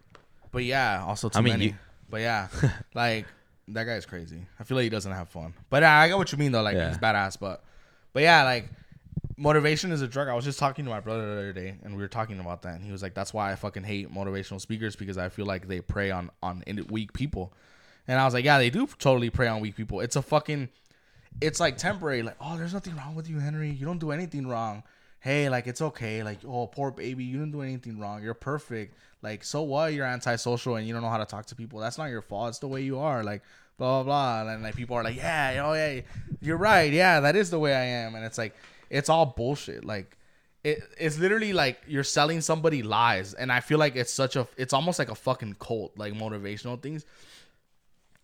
[0.51, 1.65] But yeah, also too I mean, many.
[1.67, 1.75] you-
[2.09, 2.47] But yeah,
[2.95, 3.25] like
[3.73, 4.41] that guy's crazy.
[4.59, 5.53] I feel like he doesn't have fun.
[5.69, 6.61] But uh, I get what you mean though.
[6.61, 6.89] Like Yeah.
[6.89, 7.39] he's badass.
[7.39, 7.63] But
[8.13, 8.69] but yeah, like
[9.37, 10.27] motivation is a drug.
[10.27, 12.61] I was just talking to my brother the other day, and we were talking about
[12.63, 15.45] that, and he was like, "That's why I fucking hate motivational speakers because I feel
[15.45, 17.53] like they prey on on in- weak people."
[18.07, 19.99] And I was like, "Yeah, they do totally prey on weak people.
[20.01, 20.69] It's a fucking,
[21.41, 22.23] it's like temporary.
[22.23, 23.69] Like, oh, there's nothing wrong with you, Henry.
[23.69, 24.83] You don't do anything wrong."
[25.21, 26.23] Hey, like it's okay.
[26.23, 28.23] Like, oh, poor baby, you didn't do anything wrong.
[28.23, 28.95] You're perfect.
[29.21, 29.93] Like, so what?
[29.93, 31.79] You're antisocial and you don't know how to talk to people.
[31.79, 32.47] That's not your fault.
[32.51, 33.21] It's the way you are.
[33.21, 33.43] Like,
[33.79, 34.53] blah blah blah.
[34.53, 36.01] And like people are like, yeah, oh yeah,
[36.41, 36.93] you're right.
[36.93, 38.13] Yeah, that is the way I am.
[38.13, 38.55] And it's like,
[38.91, 39.83] it's all bullshit.
[39.83, 40.15] Like,
[40.63, 43.33] it, it's literally like you're selling somebody lies.
[43.33, 46.79] And I feel like it's such a, it's almost like a fucking cult, like motivational
[46.79, 47.05] things.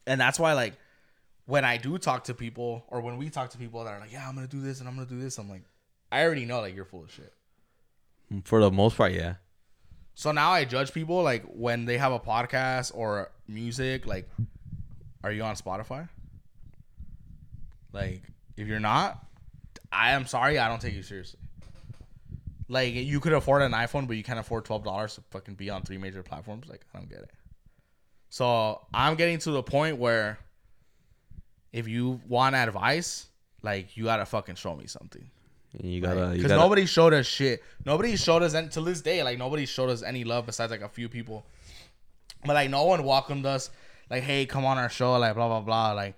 [0.05, 0.73] And that's why like
[1.45, 4.11] when I do talk to people or when we talk to people that are like,
[4.11, 5.63] yeah, I'm gonna do this and I'm gonna do this, I'm like,
[6.11, 7.33] I already know like you're full of shit.
[8.43, 9.35] For the most part, yeah.
[10.15, 14.07] So now I judge people like when they have a podcast or music.
[14.07, 14.29] Like,
[15.25, 16.07] are you on Spotify?
[17.91, 18.21] Like,
[18.55, 19.25] if you're not,
[19.91, 21.39] I am sorry, I don't take you seriously.
[22.67, 25.69] Like you could afford an iPhone, but you can't afford twelve dollars to fucking be
[25.69, 26.67] on three major platforms.
[26.67, 27.31] Like I don't get it.
[28.29, 30.39] So I'm getting to the point where
[31.71, 33.27] if you want advice,
[33.61, 35.29] like you gotta fucking show me something.
[35.79, 37.63] You gotta, Because nobody showed us shit.
[37.85, 40.81] Nobody showed us, and to this day, like nobody showed us any love besides like
[40.81, 41.45] a few people.
[42.45, 43.69] But like no one welcomed us.
[44.09, 45.17] Like, hey, come on our show.
[45.17, 45.93] Like blah blah blah.
[45.93, 46.15] Like,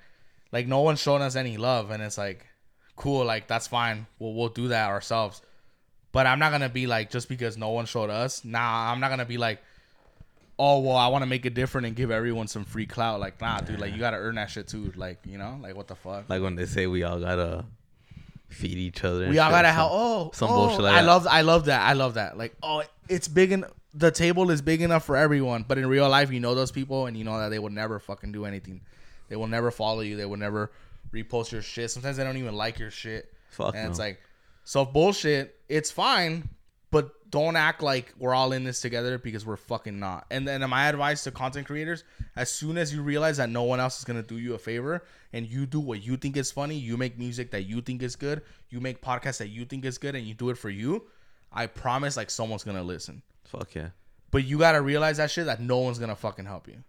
[0.52, 2.46] like no one's showing us any love, and it's like,
[2.96, 3.26] cool.
[3.26, 4.08] Like that's fine.
[4.20, 5.42] We'll we'll do that ourselves.
[6.12, 8.44] But I'm not gonna be like just because no one showed us.
[8.44, 9.62] Nah, I'm not gonna be like,
[10.58, 13.20] oh well, I want to make it different and give everyone some free clout.
[13.20, 13.80] Like, nah, dude.
[13.80, 14.92] Like you gotta earn that shit too.
[14.96, 16.30] Like you know, like what the fuck.
[16.30, 17.66] like when they say we all gotta
[18.50, 19.24] feed each other.
[19.24, 19.92] and We all shit, gotta help.
[19.94, 21.08] Oh, some oh, bullshit like I that.
[21.08, 21.82] love, I love that.
[21.82, 22.38] I love that.
[22.38, 23.66] Like, oh, it's big and
[23.98, 25.66] the table is big enough for everyone.
[25.68, 28.00] But in real life, you know those people, and you know that they will never
[28.00, 28.82] fucking do anything.
[29.30, 30.16] They will never follow you.
[30.16, 30.72] They will never
[31.12, 31.92] repost your shit.
[31.92, 33.34] Sometimes they don't even like your shit.
[33.50, 34.20] Fuck and it's like,
[34.64, 35.60] so bullshit.
[35.68, 36.50] It's fine,
[36.92, 40.28] but don't act like we're all in this together because we're fucking not.
[40.30, 42.04] And then my advice to content creators:
[42.36, 45.04] as soon as you realize that no one else is gonna do you a favor,
[45.34, 48.16] and you do what you think is funny, you make music that you think is
[48.16, 51.04] good, you make podcasts that you think is good, and you do it for you.
[51.52, 53.24] I promise, like someone's gonna listen.
[53.48, 53.90] Fuck yeah.
[54.32, 56.84] But you gotta realize that shit that no one's gonna fucking help you.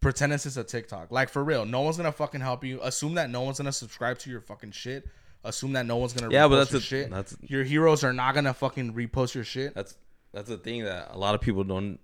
[0.00, 1.10] Pretend this is a TikTok.
[1.10, 2.80] Like for real, no one's gonna fucking help you.
[2.82, 5.06] Assume that no one's gonna subscribe to your fucking shit.
[5.44, 7.10] Assume that no one's gonna Yeah, repost but that's your a- shit.
[7.10, 9.74] that's- your heroes are not gonna fucking repost your shit.
[9.74, 9.96] That's
[10.32, 11.98] that's the thing that a lot of people don't.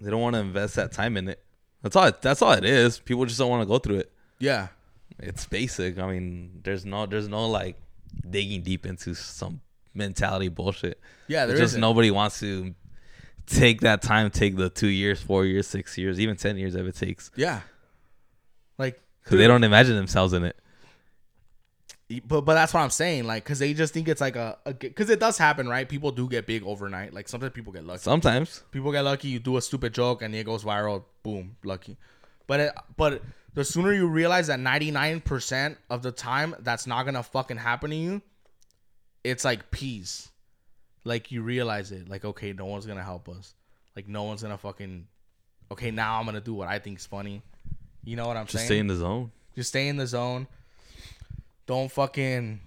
[0.00, 1.42] They don't want to invest that time in it.
[1.82, 2.06] That's all.
[2.06, 2.98] It, that's all it is.
[2.98, 4.12] People just don't want to go through it.
[4.38, 4.68] Yeah.
[5.18, 5.98] It's basic.
[5.98, 7.76] I mean, there's no, there's no like
[8.28, 9.60] digging deep into some
[9.94, 11.00] mentality bullshit.
[11.28, 11.80] Yeah, there is just isn't.
[11.80, 12.74] nobody wants to
[13.46, 14.30] take that time.
[14.30, 17.60] Take the two years, four years, six years, even ten years if it takes, Yeah.
[18.78, 20.56] Like because they don't imagine themselves in it.
[22.26, 23.24] but but that's what I'm saying.
[23.24, 25.88] Like, cause they just think it's like a, a cause it does happen, right?
[25.88, 27.14] People do get big overnight.
[27.14, 28.00] Like sometimes people get lucky.
[28.00, 29.28] Sometimes people get lucky.
[29.28, 31.04] You do a stupid joke and it goes viral.
[31.22, 31.96] Boom, lucky.
[32.46, 33.22] But it, but
[33.54, 37.96] the sooner you realize that 99% of the time that's not gonna fucking happen to
[37.96, 38.20] you,
[39.24, 40.30] it's like peace.
[41.04, 42.08] Like you realize it.
[42.08, 43.54] Like okay, no one's gonna help us.
[43.96, 45.06] Like no one's gonna fucking.
[45.72, 47.42] Okay, now I'm gonna do what I think's funny.
[48.04, 48.62] You know what I'm just saying?
[48.62, 49.32] Just stay in the zone.
[49.54, 50.46] Just stay in the zone.
[51.66, 52.60] Don't fucking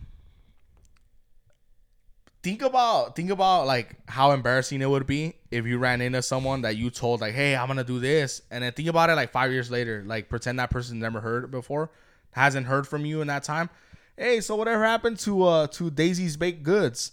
[2.47, 6.61] think about think about like how embarrassing it would be if you ran into someone
[6.61, 9.31] that you told like, "Hey, I'm gonna do this," and then think about it like
[9.31, 11.91] five years later, like pretend that person never heard before,
[12.31, 13.69] hasn't heard from you in that time.
[14.17, 17.11] Hey, so whatever happened to uh to Daisy's baked goods?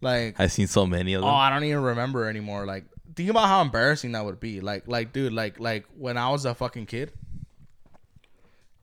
[0.00, 1.30] Like, I've seen so many of them.
[1.30, 1.34] Oh.
[1.34, 2.66] I don't even remember anymore.
[2.66, 2.84] Like,
[3.16, 4.60] think about how embarrassing that would be.
[4.60, 7.12] Like, like, dude, like, like when I was a fucking kid,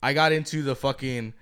[0.03, 1.33] I got into the fucking.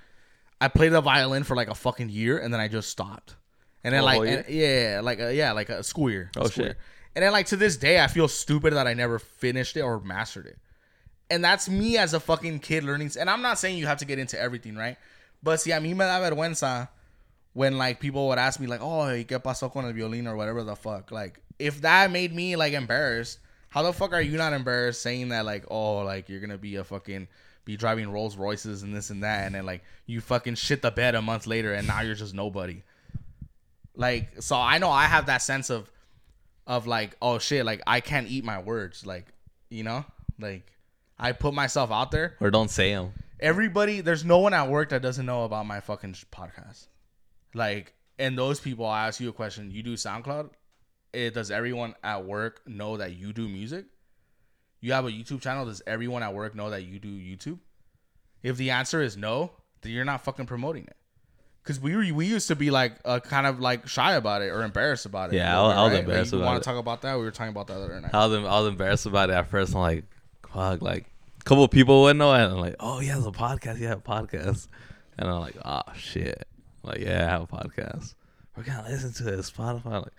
[0.62, 3.36] I played the violin for like a fucking year, and then I just stopped.
[3.84, 6.30] And then Oh, like, and- yeah, like, a, yeah, like a school year.
[6.36, 6.66] a Oh, school shit.
[6.66, 6.78] year.
[7.16, 10.02] And then like to this day, I feel stupid that I never finished it or
[10.02, 10.58] mastered it.
[11.32, 13.12] And that's me as a fucking kid learning.
[13.18, 14.98] And I'm not saying you have to get into everything, right?
[15.42, 16.90] But see, a mí me da vergüenza
[17.54, 20.36] when like people would ask me like, "Oh, ¿y qué pasó con el violín?" or
[20.36, 21.12] whatever the fuck.
[21.12, 25.30] Like, if that made me like embarrassed, how the fuck are you not embarrassed saying
[25.30, 27.28] that like, "Oh, like you're gonna be a fucking
[27.66, 30.92] be driving Rolls Royces and this and that," and then like you fucking shit the
[30.92, 32.84] bed a month later and now you're just nobody.
[33.96, 35.90] Like, so I know I have that sense of
[36.68, 39.28] of like, oh shit, like I can't eat my words, like
[39.70, 40.06] you know,
[40.40, 40.72] like
[41.18, 43.14] I put myself out there Or don't say them.
[43.40, 46.88] Everybody there's no one at work that doesn't know about my fucking podcast.
[47.54, 50.50] Like and those people i ask you a question you do soundcloud?
[51.12, 53.86] It, does everyone at work know that you do music?
[54.82, 57.60] You have a youtube channel does everyone at work know that you do youtube?
[58.44, 60.96] If the answer is no then you're not fucking promoting it.
[61.64, 64.48] Because we were, we used to be like uh, kind of like shy about it
[64.50, 65.36] or embarrassed about it.
[65.38, 66.60] Yeah, I was- I was bit, embarrassed like, you about want it.
[66.62, 67.18] to talk about that?
[67.18, 68.12] We were talking about that the other night.
[68.14, 69.74] I was I was embarrassed about it at first.
[69.76, 70.06] I'm like,
[70.52, 71.06] fuck, like
[71.50, 73.80] couple of people would know, and I'm like, oh, he has a podcast.
[73.80, 74.68] Have a podcast,
[75.18, 76.48] and I'm like, oh shit,
[76.84, 78.14] like yeah, I have a podcast.
[78.56, 79.40] We're gonna listen to it.
[79.40, 80.04] Spotify.
[80.04, 80.14] Like,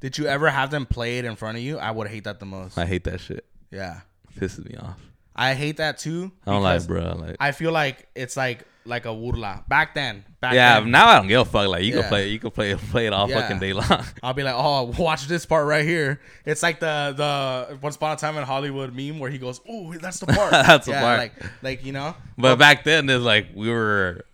[0.00, 2.38] did you ever have them play it in front of you i would hate that
[2.38, 3.44] the most I hate that shit.
[3.72, 4.02] yeah
[4.38, 5.00] pisses me off.
[5.34, 6.32] I hate that too.
[6.46, 7.16] I don't like, bro.
[7.16, 9.66] Like, I feel like it's like like a wurla.
[9.68, 10.80] Back then, back yeah.
[10.80, 11.68] then, Now I don't give a fuck.
[11.68, 12.00] Like, you Yeah.
[12.00, 13.40] can play, you can play, play it all Yeah.
[13.42, 14.04] fucking day long.
[14.22, 16.20] I'll be like, oh, watch this part right here.
[16.44, 19.92] It's like the the Once Upon a Time in Hollywood meme where he goes, oh,
[19.94, 20.50] that's the part.
[20.50, 21.18] That's the part.
[21.18, 22.16] Like like you know.
[22.36, 24.24] But back then, it's like we were.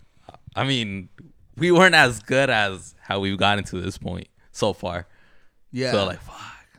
[0.56, 1.08] I mean,
[1.56, 5.06] we weren't as good as how we've gotten to this point so far.
[5.72, 5.90] Yeah.
[5.90, 6.36] So like, fuck,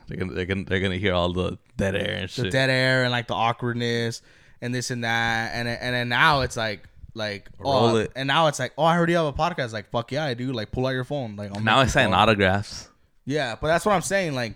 [0.08, 2.44] they're gonna they're gonna they're gonna hear all the dead air and shit.
[2.46, 4.22] the dead air and like the awkwardness
[4.62, 8.12] and this and that and and then now it's like Like, Roll oh, it.
[8.14, 9.72] and now it's like, oh, I heard you have a podcast.
[9.72, 10.52] Like, fuck yeah, I do.
[10.52, 11.34] Like, pull out your phone.
[11.34, 12.88] Like, I'll Now I sign autographs.
[13.24, 14.34] Yeah, but that's what I'm saying.
[14.34, 14.54] Like,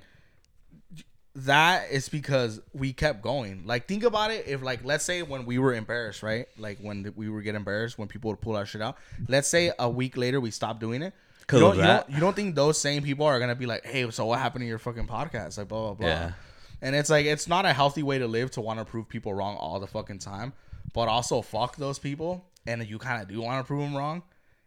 [1.35, 3.66] that is because we kept going.
[3.66, 4.46] Like, think about it.
[4.46, 6.46] If like, let's say when we were embarrassed, right?
[6.59, 8.96] Like when we were getting embarrassed when people would pull our shit out.
[9.29, 11.14] Let's say a week later we stopped doing it.
[11.53, 14.09] You don't, you, don't, you don't think those same people are gonna be like, hey,
[14.11, 15.59] so what happened to your fucking podcast?
[15.59, 16.07] Like, blah blah blah.
[16.07, 16.33] Yeah.
[16.81, 19.35] And it's like it's not a healthy way to live to want to prove people
[19.35, 20.53] wrong all the fucking time,
[20.92, 24.23] but also fuck those people, and you kind of do want to prove them wrong,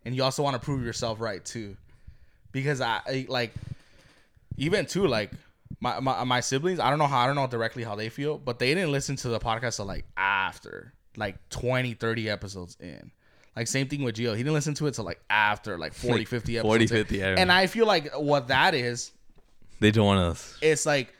[0.06, 1.76] and you also want to prove yourself right too,
[2.52, 3.54] because I, I like
[4.58, 5.32] even too like
[5.80, 6.80] my, my my siblings.
[6.80, 9.16] I don't know how I don't know directly how they feel, but they didn't listen
[9.18, 13.12] to the podcast till like after like 20, 30 episodes in.
[13.56, 14.32] Like same thing with Gio.
[14.32, 16.68] He didn't listen to it till like after like 40, 50 episodes.
[16.68, 19.12] 40, 50, I and I feel like what that is
[19.80, 20.58] They don't want us.
[20.62, 21.14] it's like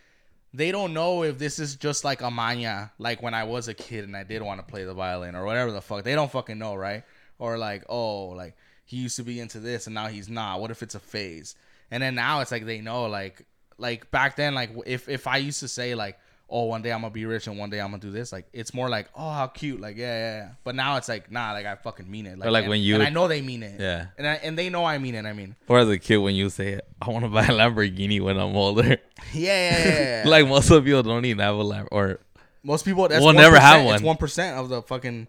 [0.54, 3.74] they don't know if this is just like a mania, like when I was a
[3.74, 6.04] kid and I did want to play the violin or whatever the fuck.
[6.04, 7.04] They don't fucking know, right?
[7.40, 10.62] Or like, oh, like he used to be into this and now he's not.
[10.62, 11.56] What if it's a phase?
[11.90, 13.46] And then now it's like they know, like,
[13.80, 16.20] like back then, like if if I used to say like,
[16.56, 18.46] oh, one day I'm gonna be rich and one day I'm gonna do this, like
[18.54, 20.50] it's more like, oh, how cute, like yeah, yeah, yeah.
[20.64, 22.38] But now it's like, nah, like I fucking mean it.
[22.38, 23.80] Like, Or like and- when you- and I know they mean it.
[23.82, 24.06] Yeah.
[24.20, 25.26] And I, and they know I mean it.
[25.26, 28.22] I mean, Or as a kid, when you say, "I want to buy a Lamborghini
[28.22, 28.98] when I'm older," yeah,
[29.34, 30.24] yeah, yeah, yeah.
[30.30, 31.88] like most of people don't even have a Lamb.
[31.92, 32.20] Or
[32.62, 34.04] Most people that's We'll never have 1%, It's one.
[34.10, 35.28] one percent of the fucking.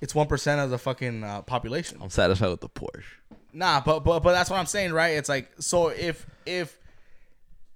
[0.00, 1.98] It's one percent of the fucking uh, population.
[2.02, 3.04] I'm satisfied with the Porsche.
[3.52, 5.16] Nah, but but but that's what I'm saying, right?
[5.16, 6.78] It's like so if if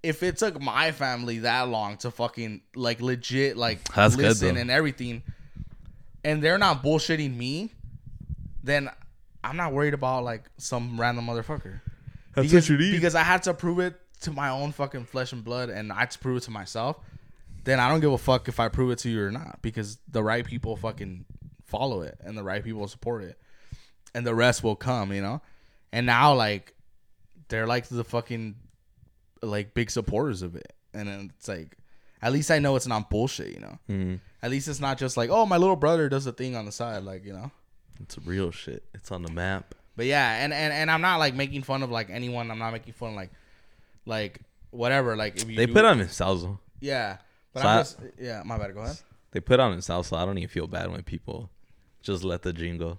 [0.03, 4.61] if it took my family that long to fucking like legit like That's listen though.
[4.61, 5.23] and everything,
[6.25, 7.71] and they're not bullshitting me,
[8.63, 8.91] then
[9.43, 11.81] I'm not worried about like some random motherfucker.
[12.35, 12.93] That's because, what you need.
[12.93, 16.01] Because I had to prove it to my own fucking flesh and blood, and I
[16.01, 16.99] had to prove it to myself.
[17.65, 19.99] Then I don't give a fuck if I prove it to you or not, because
[20.09, 21.25] the right people fucking
[21.67, 23.39] follow it, and the right people support it,
[24.15, 25.43] and the rest will come, you know.
[25.93, 26.75] And now, like,
[27.49, 28.55] they're like the fucking
[29.43, 31.77] like big supporters of it, and then it's like,
[32.23, 33.79] at least I know it's not bullshit, you know.
[33.89, 34.21] Mm.
[34.43, 36.73] At least it's not just like, oh, my little brother does a thing on the
[36.73, 37.51] side, like you know.
[38.01, 38.85] It's real shit.
[38.95, 39.75] It's on the map.
[39.97, 42.51] But yeah, and, and and I'm not like making fun of like anyone.
[42.51, 43.31] I'm not making fun of like
[44.07, 45.17] like whatever.
[45.17, 46.47] Like if you They do- put on themselves.
[46.81, 47.19] yeah.
[47.53, 48.43] But So I'm I- just yeah.
[48.45, 48.75] My bad.
[48.75, 48.99] Go ahead.
[49.33, 51.51] They put on themselves, so I don't even feel bad when people
[52.03, 52.99] just let the dream go.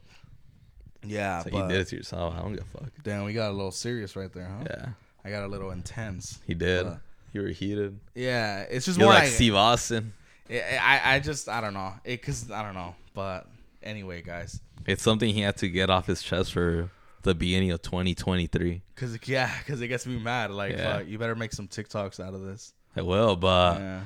[1.03, 2.35] Yeah, So you did it to yourself.
[2.35, 2.91] I don't give a fuck.
[3.03, 4.63] damn, we got a little serious right there, huh?
[4.69, 4.89] Yeah,
[5.23, 6.39] I got a little intense.
[6.47, 6.85] he did.
[6.85, 6.95] Uh,
[7.33, 7.99] you were heated.
[8.15, 10.13] Yeah, it's just You're more like like, Steve Austin.
[10.49, 12.95] I I just I don't know it because I don't know.
[13.13, 13.47] But
[13.83, 16.89] anyway, guys, It's something he had to get off his chest for
[17.23, 18.81] the beginning of 2023.
[18.95, 20.51] because yeah, because it gets me mad.
[20.51, 20.97] Like, Yeah.
[20.97, 22.73] fuck, you better make some TikToks out of this.
[22.95, 24.01] I will, but yeah.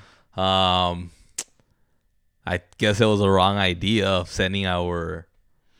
[0.89, 1.11] um,
[2.45, 5.27] I guess it was a wrong idea of sending our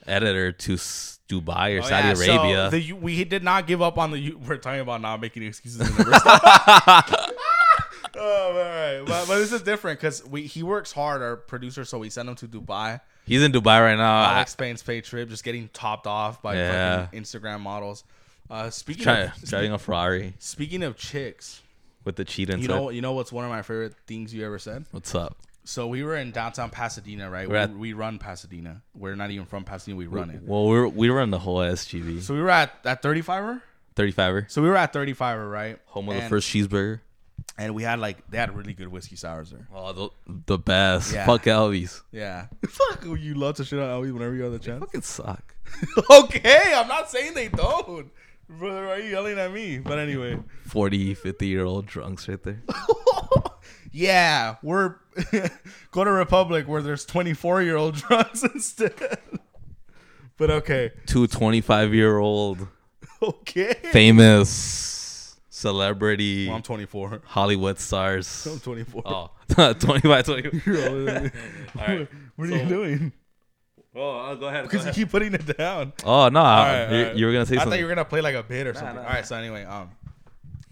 [0.08, 2.70] editor to s- Dubai or Oh, Saudi yeah, so Arabia.
[2.70, 4.34] the, we did not give up on the.
[4.34, 5.82] We're talking about not making excuses.
[5.82, 7.32] In the
[8.16, 11.84] oh, all right, but, but this is different because we he works hard, our producer.
[11.86, 13.02] So we sent him to Dubai.
[13.26, 14.24] He's in Dubai right now.
[14.34, 17.06] Alex Payne's paid trip, just getting topped off by Yeah.
[17.06, 18.04] fucking Instagram models.
[18.48, 21.64] Uh, speaking trying, of driving a Ferrari speaking of chicks,
[22.04, 22.62] with the cheat inside.
[22.62, 24.86] you know you know what's one of my favorite things you ever said.
[24.92, 25.36] What's up?
[25.67, 27.49] So we were in downtown Pasadena, right?
[27.49, 28.82] We're at- we run Pasadena.
[28.93, 29.97] We're not even from Pasadena.
[29.97, 30.41] We run it.
[30.43, 32.21] Well, we were in the whole SGV.
[32.21, 33.62] So we were at at 35er.
[33.95, 34.49] 35er.
[34.51, 35.80] So we were at 35er, right?
[35.88, 36.99] Home of the first cheeseburger.
[37.58, 39.67] and we had like they had really good whiskey sours there.
[39.73, 40.10] Oh, the,
[40.47, 41.13] the best.
[41.13, 41.25] Yeah.
[41.25, 42.01] Fuck Elvis.
[42.12, 44.80] Yeah, fuck you love to shit on Elvis whenever you have the chance.
[44.82, 45.56] Fucking suck.
[46.12, 48.12] okay, I'm not saying they don't,
[48.49, 48.86] brother.
[48.88, 49.80] Why are you yelling at me?
[49.80, 52.62] But anyway, 40, 50 year old drunks right there.
[53.95, 54.95] yeah, we're
[55.91, 58.93] go to Republic where there's 24 year old drunks instead.
[60.38, 62.67] But okay, Two 25 year old
[63.21, 63.75] okay.
[63.91, 67.21] famous celebrity Well, I'm 24.
[67.25, 68.45] Hollywood stars.
[68.51, 69.01] I'm 24.
[69.05, 70.62] Oh, 25, 20.
[70.65, 71.31] You're older than me.
[71.79, 72.08] All right.
[72.36, 73.13] What are you doing?
[73.95, 74.63] Oh, go ahead.
[74.63, 75.93] Because you keep putting it down.
[76.03, 76.41] Oh, no.
[76.41, 77.15] All right, you, all right.
[77.15, 77.71] you were going to say I something.
[77.71, 78.95] thought you were gonna play like a bit or something.
[78.95, 79.25] nah, All right.
[79.25, 79.91] So anyway, um,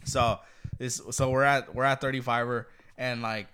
[0.04, 0.40] so
[0.78, 2.66] this so we're at we're at 35er
[2.98, 3.48] and like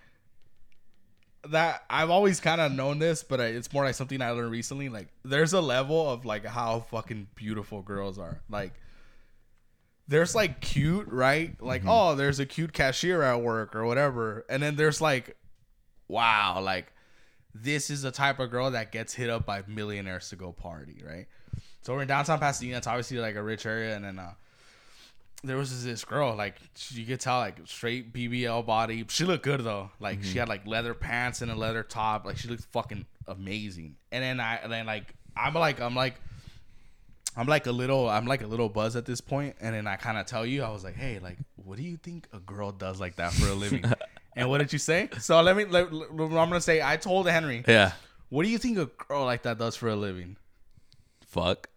[1.50, 4.52] that I've always kind of known this, but I- it's more like something I learned
[4.52, 4.90] recently.
[4.90, 8.42] Like there's a level of like how fucking beautiful girls are.
[8.50, 8.74] Like
[10.08, 11.56] there's like cute, right?
[11.62, 15.38] Like oh, there's a cute cashier at work or whatever, and then there's like
[16.08, 16.92] wow, like
[17.54, 21.04] this is the type of girl that gets hit up by millionaires to go party,
[21.08, 21.28] right?
[21.82, 22.78] So we're in downtown Pasadena.
[22.78, 24.34] It's obviously like a rich area, and then uh,
[25.44, 26.56] there was this, girl, like
[26.90, 29.06] you could tell, like straight BBL body.
[29.10, 29.90] She looked good though.
[30.00, 30.30] Like Mm-hmm.
[30.32, 32.26] she had like leather pants and a leather top.
[32.26, 33.96] Like she looked fucking amazing.
[34.12, 36.16] And then I, and then like I'm like I'm like
[37.38, 39.56] I'm like a little I'm like a little buzz at this point.
[39.62, 41.96] and then I kind of tell you I was like, hey, like, what do you
[41.98, 43.86] think a girl does like that for a living?
[44.36, 45.10] and what did you say?
[45.20, 45.64] So let me.
[45.66, 47.94] Let, let- I'm gonna say I told Henry, Yeah.
[48.30, 50.36] what do you think a girl like that does for a living?
[51.26, 51.70] Fuck.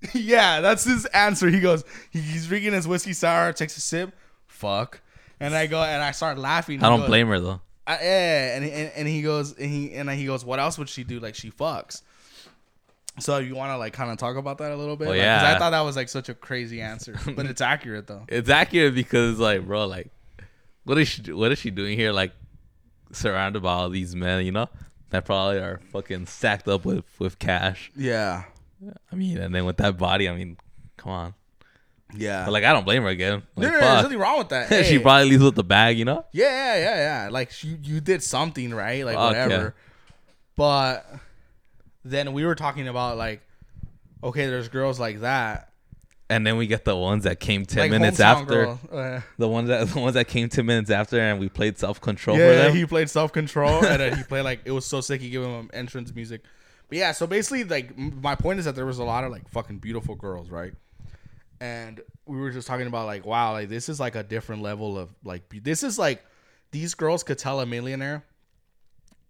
[0.14, 1.48] yeah, that's his answer.
[1.50, 4.12] He goes, he- he's drinking his whiskey sour, takes a sip,
[4.46, 5.00] fuck,
[5.38, 6.82] and I go and I start laughing.
[6.82, 7.60] I don't goes- blame her though.
[7.86, 10.88] I, yeah, and, and and he goes and he and he goes, what else would
[10.88, 11.18] she do?
[11.18, 12.02] Like she fucks.
[13.18, 15.08] So you want to like kind of talk about that a little bit?
[15.08, 15.52] Oh, Like, yeah.
[15.54, 18.22] I thought that was like such a crazy answer, but it's accurate though.
[18.28, 20.08] It's accurate because like, bro, like,
[20.84, 21.32] what is she?
[21.32, 22.12] What is she doing here?
[22.12, 22.32] Like,
[23.12, 24.68] surrounded by all these men, you know,
[25.10, 27.90] that probably are fucking stacked up with with cash.
[27.96, 28.44] Yeah,
[29.12, 30.56] I mean, and then with that body, I mean,
[30.96, 31.34] come on.
[32.16, 32.44] yeah.
[32.44, 33.42] But like, I don't blame her again.
[33.56, 34.02] Like, no, no, there's fuck.
[34.04, 34.86] nothing wrong with that.
[34.86, 36.24] she probably leaves with the bag, you know.
[36.32, 37.28] yeah, yeah, yeah, yeah.
[37.30, 39.74] Like you, you did something right, like Fuck, whatever.
[40.56, 41.06] But
[42.04, 43.42] then we were talking about like,
[44.22, 45.66] okay, there's girls like that.
[46.28, 48.78] And then we get the ones that came ten like minutes after.
[48.92, 52.00] Uh, The ones that the ones that came ten minutes after, and we played self
[52.00, 52.76] control for yeah, them.
[52.76, 55.20] he played self control, and then he played like it was so sick.
[55.20, 56.42] He gave him entrance music.
[56.90, 59.48] But yeah, so basically, like my point is that there was a lot of like
[59.48, 60.74] fucking beautiful girls, right?
[61.60, 64.98] And we were just talking about like, wow, like this is like a different level
[64.98, 66.24] of like be- this is like
[66.72, 68.24] these girls could tell a millionaire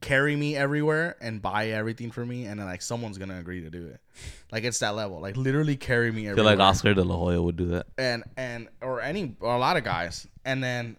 [0.01, 3.69] carry me everywhere and buy everything for me, and then like someone's gonna agree to
[3.69, 4.01] do it.
[4.51, 7.17] Like it's that level, like literally carry me I everywhere feel like Oscar De La
[7.17, 7.87] Hoya would do that.
[7.99, 10.97] and and or any or a lot of guys and then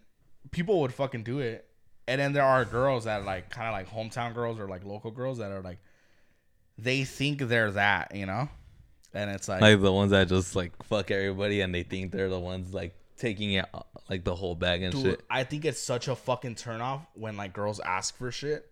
[0.51, 1.67] people would fucking do it
[2.07, 4.85] and then there are girls that are like kind of like hometown girls or like
[4.85, 5.79] local girls that are like
[6.81, 8.49] they think they're that you know?
[9.13, 12.29] And it's like, Like the ones that just like fuck everybody, and they think they're
[12.29, 15.21] the ones like taking it uh, like the whole bag and dude, shit.
[15.29, 18.67] i think it's such a fucking turnoff when like girls ask for shit.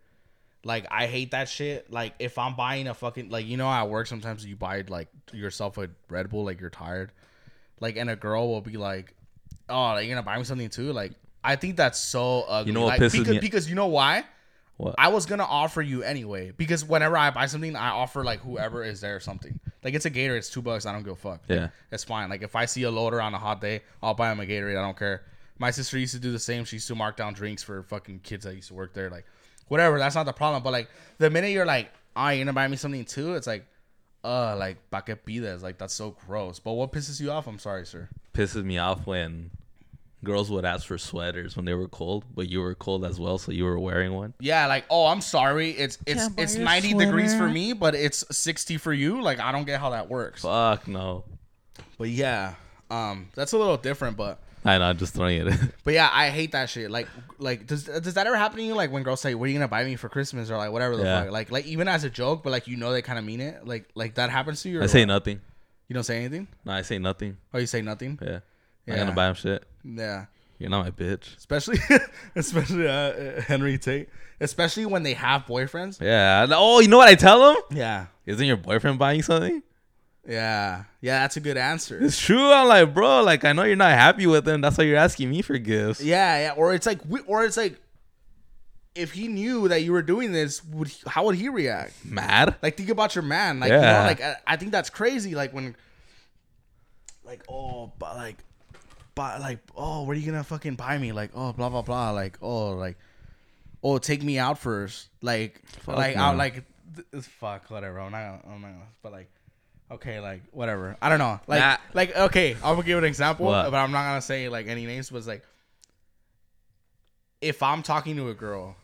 [0.64, 1.92] Like i hate that shit.
[1.92, 5.08] Like if i'm buying a fucking like you know at work sometimes you buy like
[5.32, 7.12] yourself a red bull like you're tired?
[7.80, 9.14] Like and a girl will be like
[9.70, 10.92] oh like, you're gonna buy me something too?
[10.94, 12.72] Like i think that's so ugly.
[12.72, 14.24] You know what like, pisses because, me- because you know why
[14.80, 14.96] What?
[14.98, 18.82] i was gonna offer you anyway because whenever i buy something i offer like whoever
[18.84, 19.60] is there something.
[19.84, 21.42] Like it's a gator it's two bucks i don't give a fuck.
[21.50, 21.68] Like, Yeah.
[21.92, 22.30] it's fine.
[22.30, 24.78] Like if i see a loader on a hot day i'll buy him a gatorade
[24.78, 25.24] i don't care.
[25.58, 28.20] My sister used to do the same she used to mark down drinks for fucking
[28.20, 29.26] kids that used to work there like
[29.68, 32.68] whatever that's not the problem but like the minute you're like oh you're gonna buy
[32.68, 33.36] me something too?
[33.36, 33.66] It's like
[34.24, 36.60] uh like pa que pides like that's so gross.
[36.60, 37.48] But what pisses you off?
[37.48, 38.10] I'm sorry sir.
[38.34, 39.52] Pisses me off when
[40.24, 43.38] girls would ask for sweaters when they were cold, but you were cold as well,
[43.38, 44.34] so you were wearing one.
[44.40, 45.72] Yeah, like, oh, I'm sorry.
[45.72, 49.22] It's it's Can't it's your 90 degrees for me, but it's 60 for you.
[49.22, 50.42] Like, I don't get how that works.
[50.42, 51.24] Fuck no.
[51.98, 52.56] But yeah,
[52.90, 54.18] um, that's a little different.
[54.18, 55.48] But I know, I'm just throwing it.
[55.48, 55.74] in.
[55.84, 56.92] but yeah, I hate that shit.
[56.92, 58.74] Like like does does that ever happen to you?
[58.76, 60.96] Like when girls say, "What are you gonna buy me for Christmas?" or like whatever
[60.98, 61.24] the Yeah.
[61.24, 61.32] fuck.
[61.32, 63.66] Like like even as a joke, but like you know they kind of mean it.
[63.66, 64.80] Like like that happens to you.
[64.80, 65.08] Or I say what?
[65.08, 65.42] nothing.
[65.88, 66.48] You don't say anything.
[66.66, 67.38] No, I say nothing.
[67.54, 68.20] Oh, you say nothing.
[68.22, 68.40] Yeah.
[68.90, 69.02] Yeah.
[69.02, 69.64] I'm gonna buy him shit.
[69.84, 70.26] Yeah.
[70.58, 71.38] You're not my bitch.
[71.38, 71.78] Especially,
[72.36, 74.10] especially uh, Henry Tate.
[74.42, 76.02] Especially when they have boyfriends.
[76.02, 76.48] Yeah.
[76.52, 77.58] Oh, you know what I tell him?
[77.72, 78.08] Yeah.
[78.26, 79.64] Isn't your boyfriend buying something?
[80.28, 80.84] Yeah.
[81.02, 81.20] Yeah.
[81.22, 81.98] That's a good answer.
[82.02, 82.52] It's true.
[82.52, 84.62] I'm like, bro, like I know you're not happy with him.
[84.62, 86.02] That's why you're asking me for gifts.
[86.02, 86.54] Yeah, yeah.
[86.56, 87.80] Or it's like, or it's like,
[88.96, 91.94] if he knew that you were doing this, would he, how would he react?
[92.04, 92.56] Mad?
[92.62, 93.60] Like, think about your man.
[93.60, 95.36] Like, you know, like I, I think that's crazy.
[95.36, 95.76] Like when,
[97.24, 98.38] like, oh, but like,
[99.20, 101.12] but like, oh, what are you gonna fucking buy me?
[101.12, 102.12] Like, oh, blah blah blah.
[102.12, 102.98] Like, oh, like,
[103.84, 105.10] oh, take me out first.
[105.22, 106.22] Like, Fuck like, no.
[106.22, 106.64] out, like,
[106.96, 108.00] th- fuck, whatever.
[108.00, 109.30] I'm not, gonna, I'm not, gonna, but like.
[109.92, 110.96] Okay, like whatever.
[111.02, 111.38] I don't know.
[111.48, 111.78] Like, Nah.
[111.94, 113.72] like okay, I'm gonna give an example, What?
[113.72, 115.10] but I'm not gonna say like any names.
[115.10, 115.44] But it's like,
[117.42, 118.76] if I'm talking to a girl,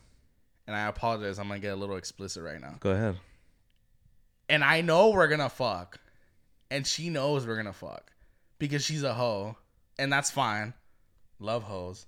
[0.66, 3.16] and I apologize, I'm gonna get a little explicit right now, Go ahead.
[4.50, 5.98] and I know we're gonna fuck,
[6.70, 8.12] and she knows we're gonna fuck,
[8.58, 9.56] because she's a hoe,
[9.98, 10.74] and that's fine.
[11.38, 12.06] Love hoes.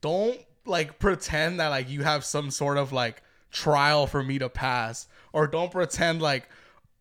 [0.00, 4.48] Don't like pretend that like you have some sort of like trial for me to
[4.48, 6.48] pass, or don't pretend like,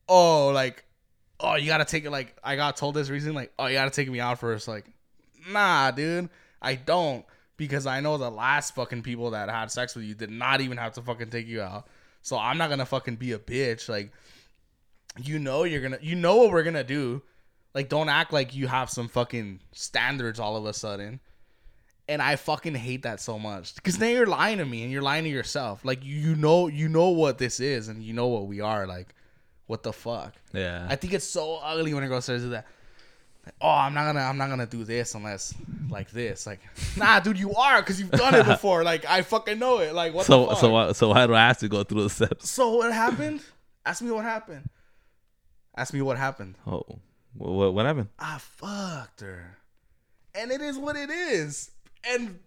[0.07, 0.85] oh, like,
[1.39, 2.11] oh, you gotta take it.
[2.11, 4.67] Like I got told this recently, like, oh, you gotta take me out first.
[4.67, 4.85] Like,
[5.49, 6.29] nah, dude,
[6.61, 7.25] I don't
[7.57, 10.77] because I know the last fucking people that had sex with you did not even
[10.77, 11.87] have to fucking take you out.
[12.21, 13.89] So I'm not gonna fucking be a bitch.
[13.89, 14.11] Like,
[15.21, 17.21] you know you're gonna, you know what we're gonna do.
[17.73, 21.19] Like, don't act like you have some fucking standards all of a sudden.
[22.07, 25.01] And I fucking hate that so much because now you're lying to me and you're
[25.01, 25.85] lying to yourself.
[25.85, 28.85] Like you, know, you know what this is and you know what we are.
[28.85, 29.15] Like,
[29.67, 30.33] what the fuck?
[30.51, 30.85] Yeah.
[30.89, 32.67] I think it's so ugly when a girl says that.
[33.45, 35.53] Like, oh, I'm not gonna, I'm not gonna do this unless
[35.89, 36.45] like this.
[36.45, 36.59] Like,
[36.97, 38.83] nah, dude, you are because you've done it before.
[38.83, 39.93] Like, I fucking know it.
[39.93, 40.57] Like, what the so fuck?
[40.57, 42.49] so why, so why do I have to go through the steps?
[42.49, 43.41] So what happened?
[43.85, 44.69] Ask me what happened.
[45.75, 46.55] Ask me what happened.
[46.65, 46.83] Oh,
[47.37, 48.09] what what happened?
[48.19, 49.57] I fucked her.
[50.35, 51.71] And it is what it is.
[52.09, 52.39] And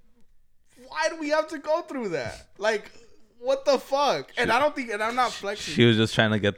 [0.89, 2.49] why do we have to go through that?
[2.59, 2.91] Like,
[3.39, 4.33] what the fuck?
[4.37, 5.75] And I don't think, and I'm not flexing.
[5.75, 6.55] She was just trying to get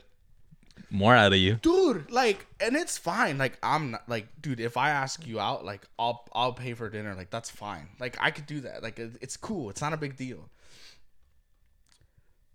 [0.90, 1.54] more out of you.
[1.56, 5.62] dude like and it's fine like i'm not like dude if i ask you out
[5.62, 8.98] like i'll i'll pay for dinner like that's fine like i could do that like
[8.98, 10.48] it- it's cool it's not a big deal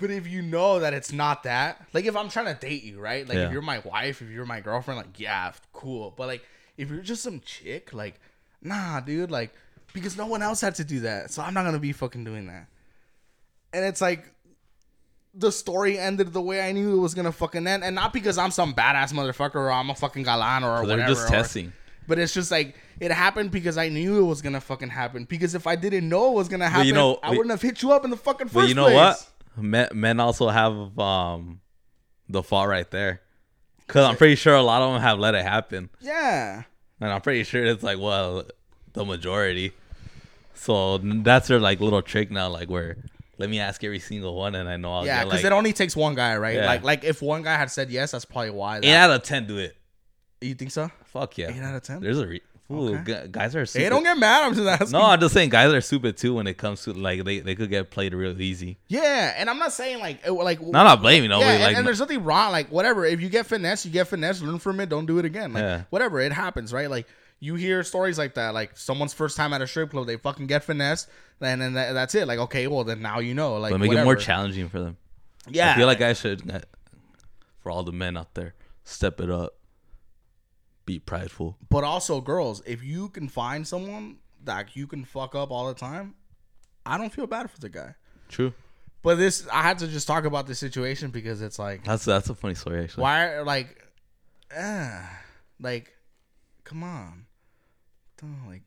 [0.04, 3.00] but if you know that it's not that like if i'm trying to date you
[3.00, 3.46] right like Yeah.
[3.48, 6.44] if you're my wife if you're my girlfriend like yeah cool but like
[6.78, 8.16] if you're just some chick like
[8.62, 9.52] nah dude like
[9.94, 12.48] because no one else had to do that so i'm not gonna be fucking doing
[12.48, 12.68] that
[13.74, 14.26] and it's like
[15.34, 18.38] the story ended the way I knew it was gonna fucking end, and not because
[18.38, 21.74] I'm some badass motherfucker or I'm a fucking galan or whatever They're just or- testing.
[22.08, 25.24] but it's just like it happened because I knew it was gonna fucking happen.
[25.26, 27.82] Because if I didn't know it was gonna happen, you know- I wouldn't have hit
[27.82, 28.96] you up in the fucking first But you know place.
[28.96, 29.28] what?
[29.58, 31.62] Men, men also have um
[32.30, 33.22] the fault right there.
[33.88, 36.64] Cause I'm pretty sure a lot of them have let it happen, Yeah.
[37.02, 38.46] and I'm pretty sure it's like well
[38.94, 39.74] the majority.
[40.56, 42.98] So that's their like little trick now, like where
[43.38, 45.74] let me ask every single one, and I know I'll Yeah, because like it only
[45.74, 46.56] takes one guy, right?
[46.56, 46.66] Yeah.
[46.68, 48.80] Like, like if one guy had said yes, that's probably why.
[48.80, 49.76] That, eight out of ten do it.
[50.42, 50.90] you think so?
[51.06, 52.00] Fuck yeah, Eight out of 10?
[52.02, 52.42] There's a re-
[52.74, 53.04] Ooh, Okay.
[53.04, 53.84] gu- guys are super.
[53.84, 54.44] Hey, don't get mad.
[54.46, 54.92] I'm just asking.
[54.92, 57.56] no, I'm just saying guys are stupid too when it comes to like they, they
[57.56, 58.78] could get played real easy.
[58.88, 61.76] Yeah, and I'm not saying like it- like No, I'm not blaming Yeah, and, like
[61.78, 62.52] and there's nothing wrong.
[62.52, 64.42] Like whatever, if you get finesse, you get finesse.
[64.42, 64.90] Learn from it.
[64.90, 65.54] Don't do it again.
[65.54, 65.82] Like Yeah.
[65.90, 66.90] whatever, it happens, right?
[66.90, 67.08] Like
[67.40, 68.54] you hear stories like that.
[68.54, 71.08] Like someone's first time at a strip club, they fucking get finesse,
[71.42, 72.28] and then that, that's it.
[72.28, 73.58] Like okay, well then now you know.
[73.58, 74.04] Like but make whatever.
[74.04, 74.98] it more challenging for them.
[75.50, 76.60] Yeah, I feel like I should, uh,
[77.62, 78.54] for all the men out there,
[78.86, 79.56] step it up.
[80.86, 81.58] Be prideful.
[81.70, 85.74] but also girls, if you can find someone that you can fuck up all the
[85.74, 86.16] time,
[86.86, 87.96] I don't feel bad for the guy.
[88.28, 88.54] True.
[89.02, 92.30] But this, I had to just talk about this situation because it's like That's that's
[92.30, 93.04] a funny story actually.
[93.04, 93.86] Why, like,
[94.58, 95.02] uh,
[95.60, 95.98] like,
[96.64, 97.26] come on,
[98.22, 98.62] Don't, like,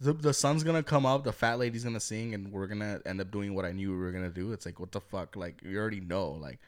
[0.00, 3.20] the the sun's gonna come up, the fat lady's gonna sing, and we're gonna end
[3.20, 4.52] up doing what I knew we were gonna do.
[4.52, 5.36] It's like, what the fuck?
[5.36, 6.32] Like, you already know.
[6.32, 6.58] Like,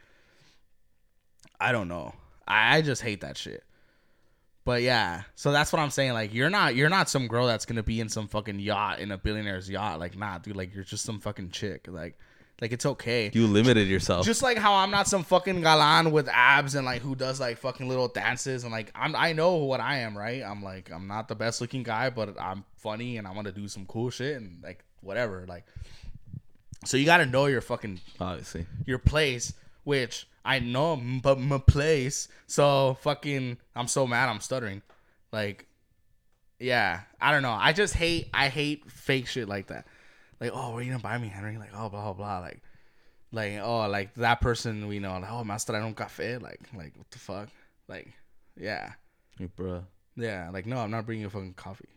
[1.61, 2.15] I don't know.
[2.49, 3.65] I, I just hate that shit.
[4.67, 6.13] But yeah, so that's what I'm saying.
[6.13, 9.13] Like, you're not you're not some girl that's gonna be in some fucking yacht in
[9.13, 10.01] a billionaire's yacht.
[10.01, 10.57] Like, nah, dude.
[10.57, 11.87] Like, you're just some fucking chick.
[11.89, 12.19] Like,
[12.61, 13.31] like it's okay.
[13.33, 14.27] You limited yourself.
[14.27, 17.59] Just like how I'm not some fucking galan with abs and like who does like
[17.59, 20.43] fucking little dances and like I'm I know what I am, right?
[20.43, 23.53] I'm like I'm not the best looking guy, but I'm funny and I want to
[23.53, 25.45] do some cool shit and like whatever.
[25.47, 25.65] Like
[26.85, 28.67] so you got to know your fucking obviously.
[28.85, 29.53] your place,
[29.85, 32.29] which I know, but my place.
[32.47, 34.29] So fucking, I'm so mad.
[34.29, 34.83] I'm stuttering.
[35.33, 35.67] Like,
[36.59, 37.51] yeah, I don't know.
[37.53, 38.29] I just hate.
[38.33, 39.87] I hate fake shit like that.
[40.41, 41.59] Like, oh, are you gonna buy me, Henry?
[41.59, 42.39] Like, oh, blah blah blah.
[42.41, 42.63] Like,
[43.33, 45.19] like, oh, like that person we know.
[45.19, 46.41] Like, oh, master, I don't café.
[46.41, 47.49] Like, like what the fuck?
[47.89, 48.13] Like,
[48.59, 48.93] yeah,
[49.39, 49.85] Hey, bruh.
[50.17, 50.51] yeah.
[50.51, 51.89] Like, no, I'm not bringing you fucking coffee.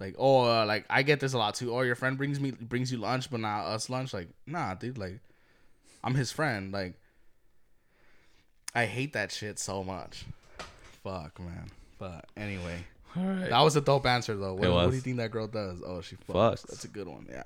[0.00, 1.74] Like, oh, uh, like I get this a lot too.
[1.74, 4.14] Oh, your friend brings me brings you lunch, but not us lunch.
[4.14, 4.98] Like, nah, dude.
[4.98, 5.20] Like,
[6.02, 6.72] I'm his friend.
[6.72, 6.94] Like,
[8.74, 10.24] I hate that shit so much.
[11.02, 11.70] Fuck, man.
[11.98, 12.78] But anyway,
[13.16, 13.50] All right.
[13.50, 14.54] that was a dope answer though.
[14.54, 15.82] What, It what do you think that girl does?
[15.84, 16.34] Oh, she fucks.
[16.34, 16.66] Fucks.
[16.68, 17.26] That's a good one.
[17.30, 17.42] Yeah.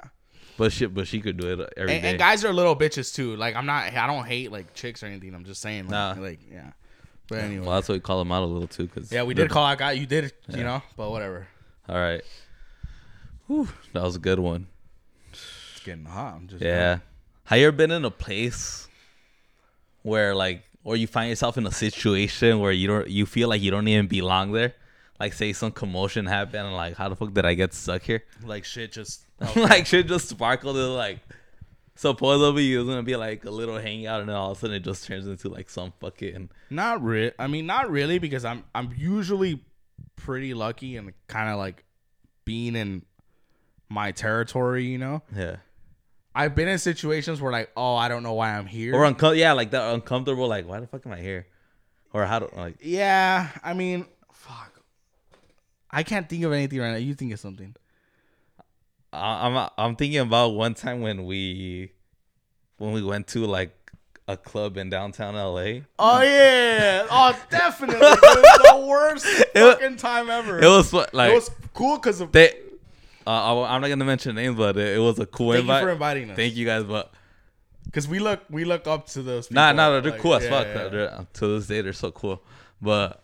[0.56, 1.96] But she but she could do it every day.
[1.96, 3.34] And, and guys are little bitches too.
[3.36, 3.92] Like, I'm not.
[3.92, 5.34] I don't hate like chicks or anything.
[5.34, 5.88] I'm just saying.
[5.88, 6.22] Like, Nah.
[6.22, 6.70] like yeah.
[7.28, 7.66] But anyway.
[7.66, 8.86] Well, that's what we call them out a little too.
[8.86, 9.92] Cause yeah, we did call out guy.
[9.92, 10.82] You did, you know.
[10.96, 11.48] But whatever.
[11.88, 12.22] All right.
[13.46, 14.66] Whew, that was a good one.
[15.32, 16.34] It's getting hot.
[16.36, 16.98] I'm just Yeah.
[17.44, 18.88] Have you ever been in a place
[20.02, 23.62] where like or you find yourself in a situation where you don't you feel like
[23.62, 24.74] you don't even belong there?
[25.18, 28.22] Like say some commotion happened and like how the fuck did I get stuck here?
[28.44, 28.92] like shit.
[28.92, 29.24] Just
[29.56, 31.18] like shit just sparkled and like
[31.96, 34.76] supposedly it was gonna be like a little hangout and then all of a sudden
[34.76, 37.30] it just turns into like some fucking Not real.
[37.38, 39.64] I mean, not really, because I'm I'm usually
[40.16, 41.84] pretty lucky and kind of like
[42.44, 43.02] being in
[43.88, 44.84] my territory.
[44.84, 45.56] You know, yeah.
[46.34, 48.94] I've been in situations where like, oh, I don't know why I'm here.
[48.94, 51.46] Or uncom- yeah, like that uncomfortable like why the fuck am I here?
[52.12, 54.80] Or how do like yeah, I mean, fuck.
[55.90, 56.96] I can't think of anything right now.
[56.96, 57.74] You think of something?
[59.12, 61.92] I- I'm I'm thinking about one time when we
[62.78, 63.70] when we went to like
[64.26, 65.82] a club in downtown LA.
[65.98, 68.00] Oh yeah, oh definitely.
[68.00, 70.58] the worst was- fucking time ever.
[70.60, 72.32] It was like it was cool because of.
[72.32, 72.54] they.
[73.26, 75.80] Uh, I, am not gonna mention names, but it, it was a cool Thank invite.
[75.82, 76.36] you for inviting us.
[76.36, 77.12] Thank you guys, but
[77.86, 79.48] Because we look we look up to those.
[79.48, 79.62] People.
[79.62, 80.66] nah, nah, they're like, cool as yeah, fuck.
[80.66, 80.88] yeah.
[80.88, 82.42] They're- to this day, they're so cool.
[82.82, 83.22] But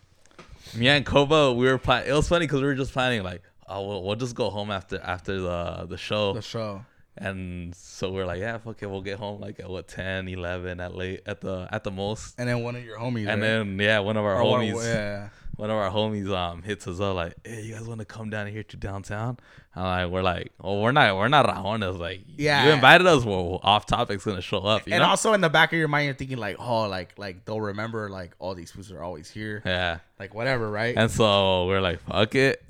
[0.74, 2.11] me and Koba, we were planning.
[2.11, 4.70] It was funny because we were just planning like, oh, we'll, we'll just go home
[4.70, 6.32] after after the the show.
[6.34, 6.84] The show.
[7.16, 10.80] And so we're like, yeah, fuck it, we'll get home like at what 10, 11
[10.80, 12.36] at late at the at the most.
[12.38, 13.28] And then one of your homies.
[13.28, 13.40] And right?
[13.40, 15.28] then yeah, one of our Or one- homies, yeah.
[15.61, 18.30] One of our homies um hits us up like, hey, you guys want to come
[18.30, 19.38] down here to downtown?
[19.74, 21.98] And like we're like, oh, we're not, we're not rajones.
[21.98, 22.66] Like, Yeah.
[22.66, 23.24] you invited us.
[23.24, 24.86] Well, off topic's gonna show up.
[24.86, 25.08] You and know?
[25.08, 28.08] also in the back of your mind, you're thinking like, oh, like like they'll remember
[28.08, 29.98] like all these foods are always here, yeah.
[30.18, 30.96] like whatever, right?
[30.96, 32.62] And so we're like, fuck it.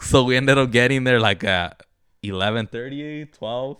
[0.00, 1.82] So we ended up getting there like at
[2.24, 3.76] 11:30, 12.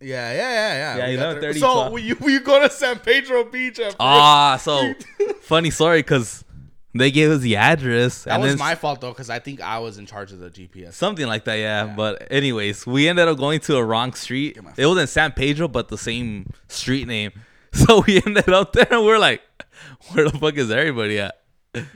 [0.00, 0.96] yeah, yeah, yeah, yeah.
[0.96, 1.54] Yeah, We got 11:30.
[1.60, 1.92] So 12.
[1.92, 3.78] will you will you go to San Pedro Beach?
[3.80, 4.94] At Ah, so
[5.42, 6.44] funny story because
[7.00, 8.24] they gave us the address.
[8.24, 10.38] that and was then my fault though, because I think I was in charge of
[10.38, 10.94] the GPS.
[10.94, 11.86] Something like that, yeah.
[11.86, 11.94] Yeah.
[11.94, 14.58] But anyways, we ended up going to a wrong street.
[14.76, 17.32] It was in San Pedro, but the same street name.
[17.72, 19.42] So we ended up there, and we're like,
[20.12, 21.38] "Where the fuck is everybody at?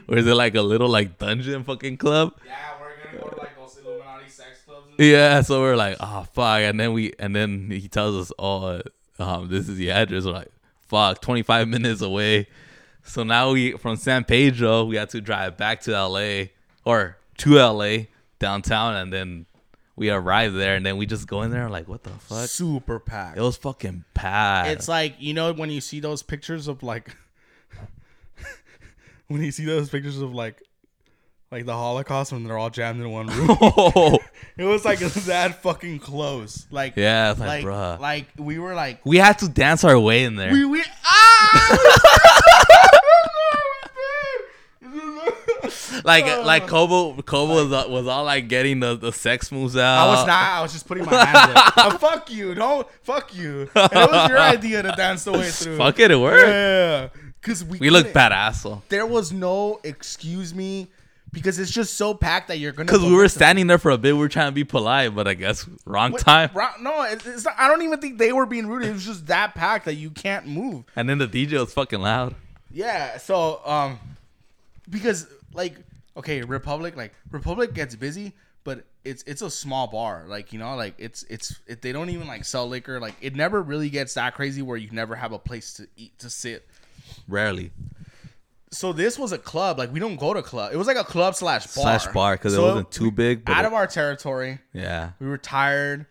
[0.06, 3.40] Or is it like a little like dungeon fucking club?" Yeah, we're gonna go to
[3.40, 4.88] like those Illuminati sex clubs.
[4.98, 5.40] Yeah.
[5.40, 8.82] So we're like, "Oh fuck!" And then we and then he tells us, "Oh,
[9.18, 10.52] um, this is the address." We're like,
[10.88, 12.48] "Fuck, twenty five minutes away."
[13.02, 16.44] So now we from San Pedro, we had to drive back to LA
[16.84, 18.04] or to LA
[18.38, 19.46] downtown, and then
[19.96, 22.48] we arrived there, and then we just go in there like, what the fuck?
[22.48, 23.38] Super packed.
[23.38, 24.68] It was fucking packed.
[24.68, 27.16] It's like you know when you see those pictures of like
[29.28, 30.62] when you see those pictures of like
[31.52, 33.48] like the Holocaust when they're all jammed in one room.
[33.60, 34.18] oh,
[34.56, 36.66] it was like that fucking close.
[36.70, 38.00] Like yeah, it's like, like bruh.
[38.00, 40.52] like we were like we had to dance our way in there.
[40.52, 42.88] we we ah.
[46.04, 46.66] like like uh.
[46.66, 50.06] Kobo Kobo was, uh, was all like getting the, the sex moves out.
[50.06, 50.42] I was not.
[50.58, 51.72] I was just putting my hands up.
[51.76, 52.54] Oh, fuck you!
[52.54, 53.68] Don't fuck you.
[53.74, 55.76] And it was your idea to dance the way through.
[55.76, 56.48] Fuck it, it worked.
[56.48, 57.08] Yeah,
[57.40, 58.82] because we We look couldn't- badass though.
[58.88, 60.88] There was no excuse me
[61.32, 62.86] because it's just so packed that you're gonna.
[62.86, 63.38] Because we were listen.
[63.38, 66.12] standing there for a bit, we were trying to be polite, but I guess wrong
[66.12, 66.50] Wait, time.
[66.54, 68.84] ro- No, it's, it's not, I don't even think they were being rude.
[68.84, 70.84] It was just that packed that you can't move.
[70.96, 72.34] And then the DJ was fucking loud.
[72.70, 73.16] Yeah.
[73.18, 73.98] So um,
[74.88, 75.76] because like
[76.16, 78.32] okay, Republic like Republic gets busy,
[78.64, 80.24] but it's it's a small bar.
[80.26, 83.00] Like you know, like it's it's it, they don't even like sell liquor.
[83.00, 86.18] Like it never really gets that crazy where you never have a place to eat
[86.20, 86.66] to sit.
[87.28, 87.70] Rarely.
[88.70, 89.78] So this was a club.
[89.78, 90.72] Like we don't go to club.
[90.72, 93.44] It was like a club slash bar Slash bar because So it wasn't too big.
[93.44, 94.60] But out it- of our territory.
[94.72, 95.10] yeah.
[95.20, 96.06] We were tired.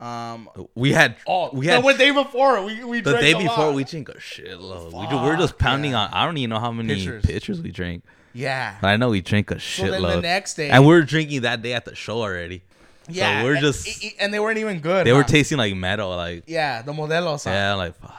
[0.00, 3.38] Um, We had oh, we had the day before we we the drank day a
[3.38, 3.74] before lot.
[3.74, 4.92] we drink a shitload.
[4.98, 6.04] We, ju- we're just pounding yeah.
[6.04, 6.10] on.
[6.14, 7.24] I don't even know how many Pitchers.
[7.24, 8.02] pitchers, we drink.
[8.32, 8.76] yeah.
[8.80, 10.14] But I know we drink a So then shitload.
[10.16, 12.62] the next day, and we are drinking that day at the show already.
[13.10, 15.06] yeah, so we're and- just- and they weren't even good.
[15.06, 17.44] They were tasting like metal, like yeah, the modelos.
[17.44, 17.50] huh?
[17.50, 18.16] yeah, like fuck.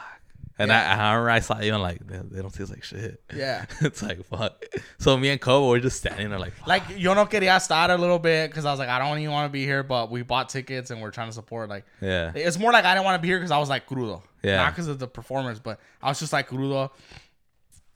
[0.58, 0.96] And Yeah.
[0.96, 3.22] I, I remember I saw you and like they, they don't taste like shit.
[3.34, 3.64] Yeah.
[3.80, 4.64] it's like fuck.
[4.98, 6.68] So me and Kobo were just standing there like, fuck.
[6.68, 9.32] Like yo no quería estar a little bit because I was like I don't even
[9.32, 11.68] want to be here, but we bought tickets and we're trying to support.
[11.68, 13.86] Like yeah, it's more like I didn't want to be here because I was like
[13.88, 14.22] crudo.
[14.42, 14.56] Yeah.
[14.56, 16.90] Not because of the performance, but I was just like crudo.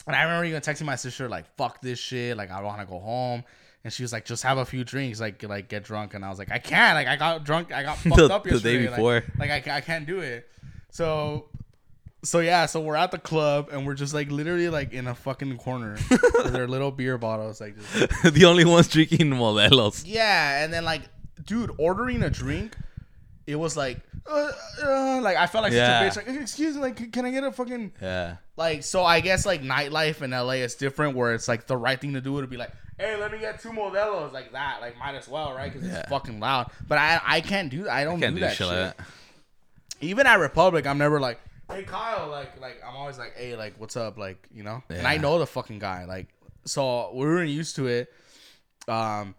[0.07, 2.87] And I remember even texting my sister like fuck this shit, like I want to
[2.87, 3.45] go home.
[3.85, 6.15] And she was like, just have a few drinks, like like get drunk.
[6.15, 6.95] And I was like, I can't.
[6.97, 9.23] Like I got drunk, I got fucked The- up the day before.
[9.39, 10.49] Like, I, I can't do it.
[10.91, 11.47] So
[12.23, 15.15] so yeah, so we're at the club and we're just like literally like in a
[15.15, 20.03] fucking corner with our little beer bottles, like just the only ones drinking Modelos.
[20.07, 21.03] yeah, and then like,
[21.45, 22.77] dude, ordering a drink,
[23.47, 24.51] it was like, uh,
[24.83, 26.09] uh, like I felt like Yeah.
[26.11, 26.33] such a bitch.
[26.35, 28.83] Like, excuse me, like, can I get a fucking Yeah, like?
[28.83, 32.15] So I guess like nightlife in LA is different, where it's like the right thing
[32.15, 35.15] to do would be like, hey, let me get two Modelos, like that, like might
[35.15, 35.73] as well, right?
[35.73, 36.01] Because Yeah.
[36.01, 36.73] it's fucking loud.
[36.89, 37.93] But I I can't do that.
[37.93, 38.77] I don't can't do, do that shit shit.
[38.77, 39.07] like that.
[40.01, 41.39] Even at Republic, I'm never like,
[41.71, 44.83] hey Kyle, like like I'm always like, hey, like what's up, like you know.
[44.91, 46.29] And I know the fucking guy, like
[46.65, 48.13] so we weren't used to it.
[48.89, 49.35] Um,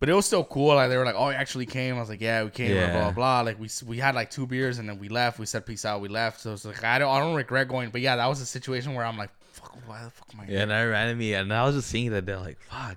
[0.00, 0.74] but it was still cool.
[0.76, 2.80] Like they were like, "Oh, you actually came." I was like, "Yeah, we came." Blah
[2.80, 2.92] Yeah.
[2.92, 3.40] blah blah.
[3.40, 5.38] Like we we had like two beers and then we left.
[5.38, 6.00] We said peace out.
[6.00, 6.40] We left.
[6.40, 7.90] So it's like I don't I don't regret going.
[7.90, 10.44] But yeah, that was a situation where I'm like, "Fuck, why the fuck am I?"
[10.44, 10.60] Yeah, here?
[10.62, 12.96] and that reminded me, and I was just seeing that they're like, fuck,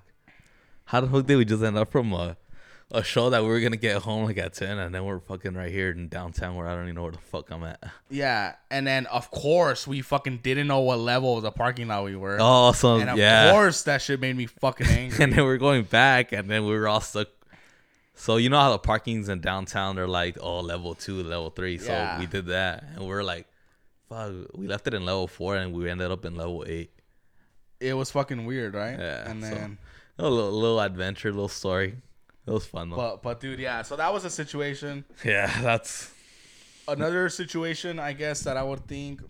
[0.84, 2.36] how the fuck did we just end up from a,
[2.94, 5.54] a show that we were gonna get home like at ten, and then we're fucking
[5.54, 7.82] right here in downtown where I don't even know where the fuck I'm at.
[8.10, 12.04] Yeah, and then of course we fucking didn't know what level of the parking lot
[12.04, 12.36] we were.
[12.38, 15.24] Oh, so and of yeah, course that shit made me fucking angry.
[15.24, 17.28] and then we're going back, and then we were all stuck.
[18.14, 21.78] So you know how the parkings in downtown are like, oh, level two, level three.
[21.78, 22.18] So Yeah.
[22.20, 23.46] we did that, and we're like,
[24.10, 26.90] fuck, we left it in level four, and we ended up in level eight.
[27.80, 28.98] it was fucking weird, right?
[28.98, 29.78] Yeah, and so- then.
[30.18, 31.96] A little, little adventure, little story.
[32.46, 32.96] It was fun though.
[32.96, 33.82] But but dude, yeah.
[33.82, 35.04] So that was a situation.
[35.24, 36.12] yeah, that's
[36.88, 39.20] Another situation, I guess, that I would think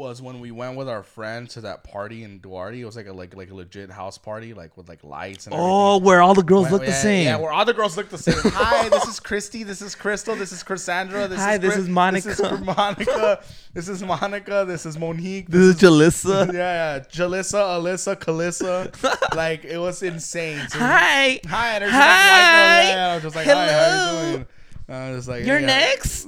[0.00, 2.80] was when we went with our friend to that party in Duarte.
[2.80, 5.54] It was like a like like a legit house party, like with like lights and
[5.54, 6.06] Oh, everything.
[6.06, 7.24] where all the girls Went- look the yeah, same.
[7.26, 8.34] Yeah, where all the girls look the same.
[8.54, 9.62] Hi, this is Christy.
[9.62, 10.34] This is Crystal.
[10.34, 11.28] This is Cassandra.
[11.28, 12.28] This Hi, is this Chris- is Monica.
[12.28, 13.44] This is Monica.
[13.74, 14.64] This is Monica.
[14.66, 15.48] This is Monique.
[15.48, 16.46] this is Jalissa.
[16.52, 16.98] yeah, yeah.
[17.00, 19.34] Jalissa, Alyssa, Kalissa.
[19.36, 20.66] like it was insane.
[20.70, 21.40] So- Hi.
[21.46, 22.00] Hi, and there's Hi.
[22.02, 22.88] Just like, white girls.
[22.96, 24.26] Yeah, I was just like, hi, how Hello.
[24.30, 24.46] you doing?
[24.88, 25.66] I was like, You're yeah.
[25.66, 26.26] next.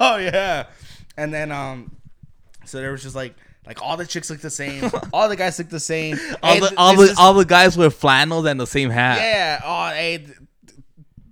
[0.00, 0.66] oh yeah.
[1.16, 1.92] And then um,
[2.64, 3.34] so there was just like
[3.66, 6.18] like all the chicks look the same, all the guys look the same.
[6.42, 9.18] All the all the is- all the guys wear flannels and the same hat.
[9.18, 9.60] yeah.
[9.64, 10.28] Oh, hey, th-
[10.66, 10.78] th-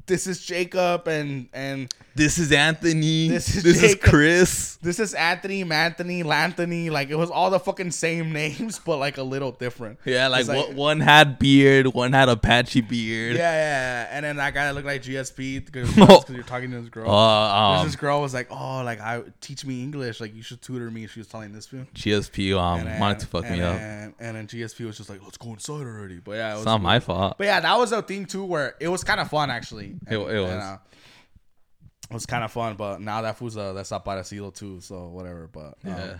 [0.07, 3.29] this is Jacob and and This is Anthony.
[3.29, 4.77] This This is is, Chris.
[4.83, 6.91] this is Anthony, Manthony, Lanthony.
[6.91, 9.99] Like it was all the fucking same names, but like a little different.
[10.05, 13.37] Yeah, like, like- one- one had beard, one had a patchy beard.
[13.37, 15.97] Yeah, yeah, and then that guy looked like GSP because
[16.29, 17.09] you're talking to this girl.
[17.11, 20.21] Uh, um, this girl was like, "Oh, like I teach me English.
[20.21, 21.87] Like you should tutor me." She was telling this fool.
[21.95, 23.77] GSP um And then- wanted to fuck and me up.
[23.79, 26.61] then, And then GSP was just like, "Let's go inside already." But yeah, it was
[26.61, 27.37] It's not my fault.
[27.39, 29.95] But yeah, that was a thing too, where it was kind of fun actually.
[30.07, 30.51] It- it was.
[30.53, 30.77] uh,
[32.11, 34.51] it was kind of fun, but now that fool's uh, that's up by the silo
[34.51, 35.49] too, so whatever.
[35.53, 36.15] But um, Yeah.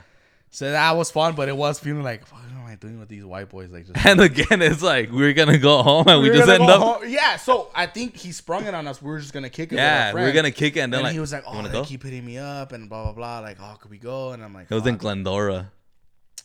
[0.51, 3.25] so that was fun, but it was feeling like, what am I doing with these
[3.25, 3.71] white boys?
[3.71, 6.81] Like, just And again, it's like we're gonna go home and we, just end up.
[6.81, 9.03] home- Yeah, so I think he sprung it on us.
[9.03, 9.77] We are just gonna kick it.
[9.77, 11.63] with Yeah, we're gonna kick it and then And like he was like, "You "Oh,
[11.63, 14.31] they go?" keep hitting me up and blah blah blah." Like, "Oh, could we go?"
[14.33, 15.71] And I'm like, It was in Glendora.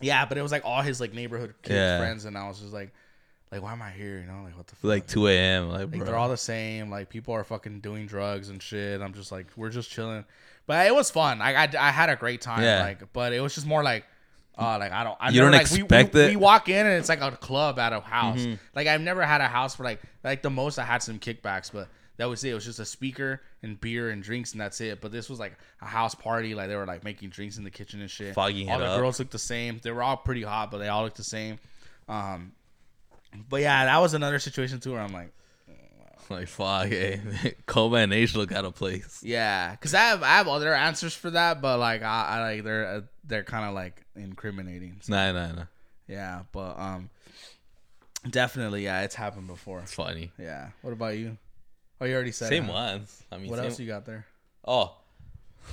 [0.02, 2.00] Yeah, but it was like all his like neighborhood kids Yeah.
[2.00, 2.91] friends, and I was just like,
[3.52, 4.18] like, why am I here?
[4.20, 4.89] You know, like what the fuck?
[4.89, 5.70] like 2 a.m.
[5.70, 6.06] Like, Like bro.
[6.06, 6.89] they're all the same.
[6.89, 9.02] Like people are fucking doing drugs and shit.
[9.02, 10.26] I'm just like, we're just chilling.
[10.68, 11.39] But it was fun.
[11.39, 12.64] Like I, I had a great time.
[12.64, 12.82] Yeah.
[12.84, 14.04] Like, but it was just more like,
[14.58, 15.18] uh, like I don't.
[15.20, 16.30] I You don't like, we- expect we, it?
[16.32, 18.39] We walk in and it's like a club at a house.
[18.39, 18.54] Mm-hmm.
[18.74, 21.72] Like I've never had a house for like like the most I had some kickbacks,
[21.72, 21.88] but
[22.18, 22.52] that was it.
[22.52, 25.02] It was just a speaker and beer and drinks and that's it.
[25.02, 26.56] But this was like a house party.
[26.56, 28.34] Like they were like making drinks in the kitchen and shit.
[28.34, 28.98] Fogging all the up.
[28.98, 29.80] girls looked the same.
[29.84, 31.60] They were all pretty hot, but they all looked the same.
[32.08, 32.54] Um,
[33.50, 35.32] but yeah, that was another situation too where I'm like.
[36.30, 37.18] like fuck, eh.
[37.68, 39.22] Kobe and H look out of place.
[39.24, 42.64] Yeah, because I have I have other answers for that, but like I, I like
[42.64, 44.98] they're uh, they're kind of like incriminating.
[45.02, 45.64] So, Nah, nah, nah.
[46.08, 47.10] yeah, but um,
[48.30, 49.80] definitely, yeah, it's happened before.
[49.82, 50.32] It's funny.
[50.40, 50.70] Yeah.
[50.82, 51.38] What about you?
[52.02, 53.24] Oh, you already said Same it, ones.
[53.32, 54.26] I mean, What same- else you got there?
[54.68, 54.96] Oh,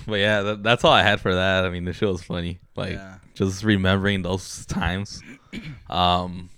[0.06, 1.64] but yeah, that, that's all I had for that.
[1.64, 2.58] I mean, the show was funny.
[2.76, 3.16] Like Yeah.
[3.34, 5.22] just remembering those times.
[5.90, 6.48] Um,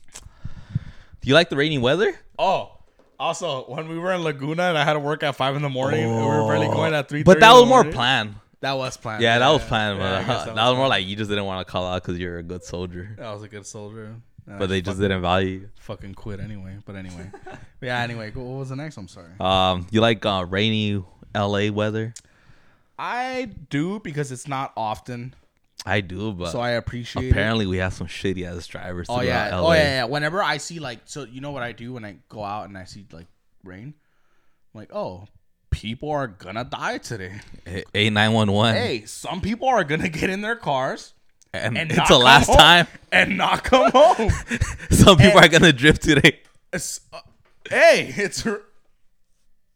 [1.24, 2.14] do you like the rainy weather?
[2.38, 2.72] Oh,
[3.18, 5.68] also when we were in Laguna and I had to work at five in the
[5.70, 7.22] morning, and we were barely going at three.
[7.22, 8.34] But that was more planned.
[8.60, 9.22] That was planned.
[9.22, 9.98] Yeah, that was planned.
[9.98, 12.02] Yeah, I but guess that, was more like you just didn't want to call out
[12.02, 13.16] because you're a good soldier.
[13.20, 14.16] I was a good soldier.
[14.46, 15.70] And I But they just fucking, didn't value you.
[15.80, 16.76] fucking quit anyway.
[16.84, 18.00] But anyway, But yeah.
[18.00, 18.96] Anyway, what was the next?
[18.98, 19.32] I'm sorry.
[19.40, 21.02] Um, you like uh, rainy
[21.34, 22.12] LA weather?
[22.98, 25.34] I do because it's not often,
[25.86, 27.26] I do, but so I appreciate.
[27.26, 27.30] it.
[27.30, 29.06] apparently we have some shitty ass drivers.
[29.10, 29.54] Oh yeah.
[29.56, 29.68] LA.
[29.68, 30.04] Oh yeah, yeah.
[30.04, 32.78] Whenever I see like, so you know what I do when I go out and
[32.78, 33.26] I see like
[33.62, 33.94] rain,
[34.74, 35.26] I'm like, oh,
[35.70, 37.40] people are gonna die today.
[37.94, 38.74] Eight nine one one.
[38.74, 41.12] Hey, some people are gonna get in their cars
[41.52, 42.86] and, and it's the last home- time.
[43.12, 44.30] and not come home.
[44.90, 46.40] Some people And- are gonna drift today.
[46.72, 47.20] It's- uh,
[47.70, 48.44] hey, it's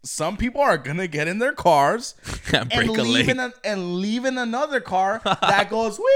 [0.09, 2.15] some people are gonna get in their cars
[2.53, 2.99] and and leg.
[3.07, 6.07] leaving a, and leaving another car that goes woo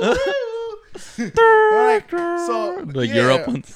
[0.00, 0.14] woo woo.
[1.18, 3.14] like, so The yeah.
[3.14, 3.72] Europe ones.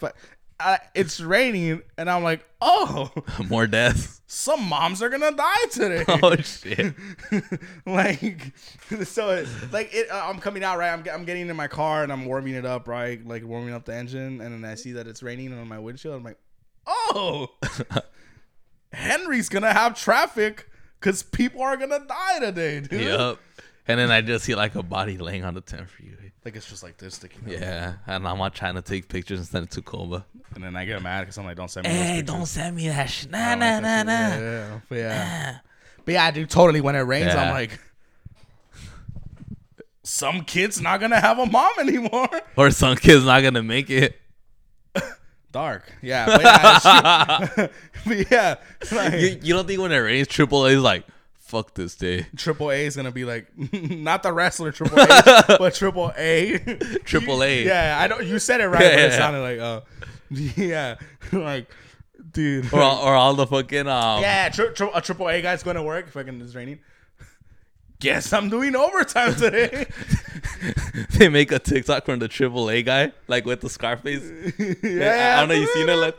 [0.00, 0.14] but
[0.60, 3.10] uh, it's raining, and I'm like, oh,
[3.48, 4.20] More deaths.
[4.26, 6.04] some moms are gonna die today.
[6.08, 6.94] Oh shit.
[7.86, 8.52] like,
[9.04, 10.92] so it, like it, uh, I'm coming out right.
[10.92, 13.84] I'm, I'm getting in my car and I'm warming it up right, like warming up
[13.84, 16.14] the engine, and then I see that it's raining on my windshield.
[16.16, 16.38] I'm like,
[17.14, 17.48] oh,
[18.92, 20.68] Henry's gonna have traffic
[21.00, 23.00] because people are gonna die today, dude.
[23.00, 23.38] Yep.
[23.86, 26.16] And then I just see like a body laying on the tent for you.
[26.44, 27.40] Like it's just like this sticking.
[27.46, 27.58] out.
[27.60, 27.94] Yeah.
[28.06, 30.26] And I'm not trying to take pictures and send it to Koba.
[30.54, 31.92] And then I get mad because I'm like, don't send me.
[31.92, 32.50] those pictures.
[32.50, 33.30] send me that shit.
[33.30, 34.12] Nah, nah, like nah, nah.
[34.12, 34.80] Yeah, yeah.
[34.90, 35.58] But yeah.
[36.04, 36.82] But yeah, dude, totally.
[36.82, 37.44] When it rains, Yeah.
[37.44, 37.78] I'm like,
[40.02, 42.28] some kid's not gonna have a mom anymore.
[42.56, 44.20] Or some kid's not gonna make it.
[45.54, 45.90] Dark.
[46.02, 46.26] Yeah.
[46.26, 47.70] But yeah, it's-
[48.06, 48.54] but yeah
[48.92, 51.06] like, You, you don't think when it rains, Triple A is like,
[51.38, 52.26] fuck this day.
[52.36, 56.58] Triple A is gonna be like not the wrestler Triple A, but Triple A.
[57.04, 57.64] Triple A.
[57.64, 58.26] Yeah, I don't.
[58.26, 59.16] You said it right, Yeah, but it yeah.
[59.16, 59.80] sounded like, uh,
[60.56, 60.96] yeah,
[61.32, 61.70] like,
[62.32, 62.72] dude.
[62.72, 64.20] Or all, or all the fucking um.
[64.22, 66.08] yeah, tri- tri- a Triple A guy's going to work.
[66.10, 66.80] Fucking it's raining.
[68.04, 69.86] Guess I'm doing overtime today.
[71.12, 74.22] they make a TikTok from the Triple A guy, like with the Scarface.
[74.82, 75.54] yeah, I don't know.
[75.54, 76.18] You seen it like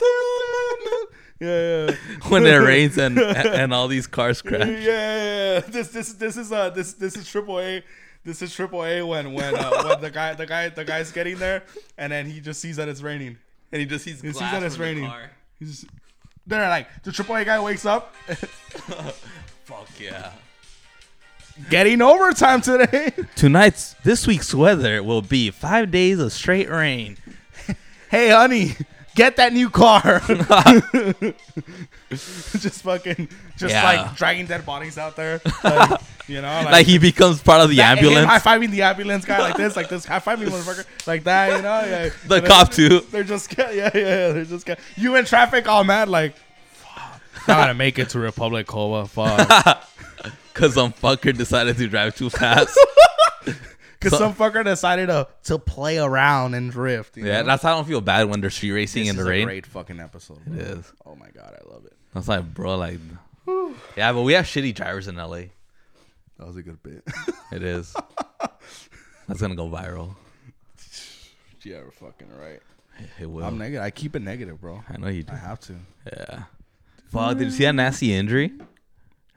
[1.38, 1.96] yeah, yeah.
[2.28, 4.66] when it rains and and all these cars crash.
[4.66, 5.60] yeah, yeah.
[5.60, 7.84] This this this is uh this this is Triple A.
[8.24, 11.38] this is Triple A when when uh, when the guy the guy the guy's getting
[11.38, 11.62] there,
[11.96, 13.38] and then he just sees that it's raining.
[13.70, 15.06] And he just sees He sees that it's the raining.
[15.06, 15.30] car.
[15.60, 15.92] He's just,
[16.48, 18.12] they're like the Triple A guy wakes up,
[19.66, 20.32] Fuck yeah.
[21.70, 23.12] Getting overtime today.
[23.36, 27.16] Tonight's this week's weather will be five days of straight rain.
[28.10, 28.76] hey, honey,
[29.14, 30.20] get that new car.
[32.10, 33.82] just fucking, just Yeah.
[33.84, 37.70] like dragging dead bodies out there, like, you know, like, Like he becomes part of
[37.70, 38.26] the that- ambulance.
[38.26, 41.62] high fiving the ambulance guy like this, like this, high fiving motherfucker, like that, you
[41.62, 41.80] know.
[41.84, 42.08] Yeah.
[42.26, 43.00] The And cop they're- too.
[43.10, 44.32] They're just, yeah, yeah, yeah.
[44.32, 46.34] They're just, you in traffic all mad, like,
[46.72, 49.82] fuck, gonna make it to Republic Cova, fuck.
[50.56, 52.78] Cause some fucker decided to drive too fast.
[53.98, 57.16] Because So- some fucker decided to to play around and drift.
[57.16, 57.46] You yeah, know?
[57.46, 59.46] that's how I don't feel bad when they're street racing this in the rain.
[59.46, 60.44] great fucking episode.
[60.44, 60.54] Bro.
[60.54, 60.92] It is.
[61.06, 61.94] Oh my god, I love it.
[62.12, 62.98] That's like, bro, like,
[63.96, 65.44] yeah, but we have shitty drivers in LA.
[66.38, 67.04] That was a good bit.
[67.52, 67.96] It is.
[69.28, 70.14] That's gonna go viral.
[71.62, 72.60] yeah, we're fucking right.
[73.18, 73.44] It will.
[73.44, 73.82] I'm negative.
[73.82, 74.82] I keep it negative, bro.
[74.88, 75.32] I know you do.
[75.32, 75.74] I have to.
[76.12, 76.42] Yeah.
[77.08, 78.52] Fuck, did you see that nasty injury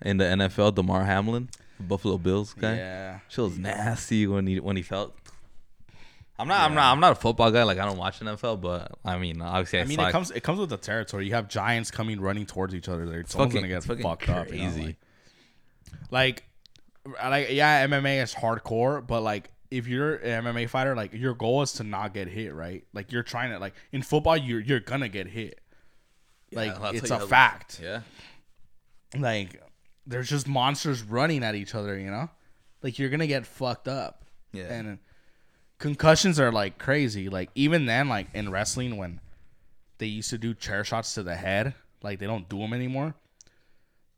[0.02, 0.76] in the NFL?
[0.76, 2.76] Damar Hamlin, Buffalo Bills guy.
[2.76, 3.20] Yeah.
[3.28, 5.16] She was nasty when he when he felt.
[6.38, 6.62] I'm not.
[6.62, 6.92] I'm not.
[6.94, 7.64] I'm not a football guy.
[7.64, 10.42] Like I don't watch NFL, but I mean, obviously, I, I mean, it comes it
[10.42, 11.28] comes with the territory.
[11.28, 13.06] You have giants coming running towards each other.
[13.06, 14.52] They're fucking, gonna get fucking fucked up.
[14.52, 14.86] you know.
[14.86, 14.96] Like,
[16.12, 16.44] like,
[17.22, 21.62] like, yeah, MMA is hardcore, but like, if you're an MMA fighter, like your goal
[21.62, 22.86] is to not get hit, right?
[22.94, 25.60] Like you're trying to like in football, you're you're gonna get hit.
[26.54, 27.80] Like Yeah, it's a fact.
[27.84, 28.02] yeah.
[29.18, 29.62] Like
[30.10, 31.98] there's just monsters running at each other.
[31.98, 32.30] You know,
[32.84, 34.26] like you're gonna get fucked up.
[34.52, 34.66] Yeah.
[34.66, 35.00] And
[35.78, 37.30] concussions are like crazy.
[37.30, 39.22] Like even then, like in wrestling, when
[40.00, 43.14] they used to do chair shots to the head, like they don't do them anymore.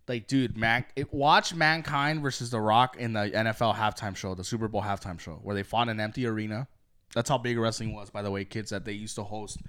[0.07, 4.43] Like, dude, Mac, it, watch Mankind versus The Rock in the NFL halftime show, the
[4.43, 6.67] Super Bowl halftime show, where they fought in an empty arena.
[7.13, 8.71] That's how big wrestling was, by the way, kids.
[8.71, 9.59] That they used to host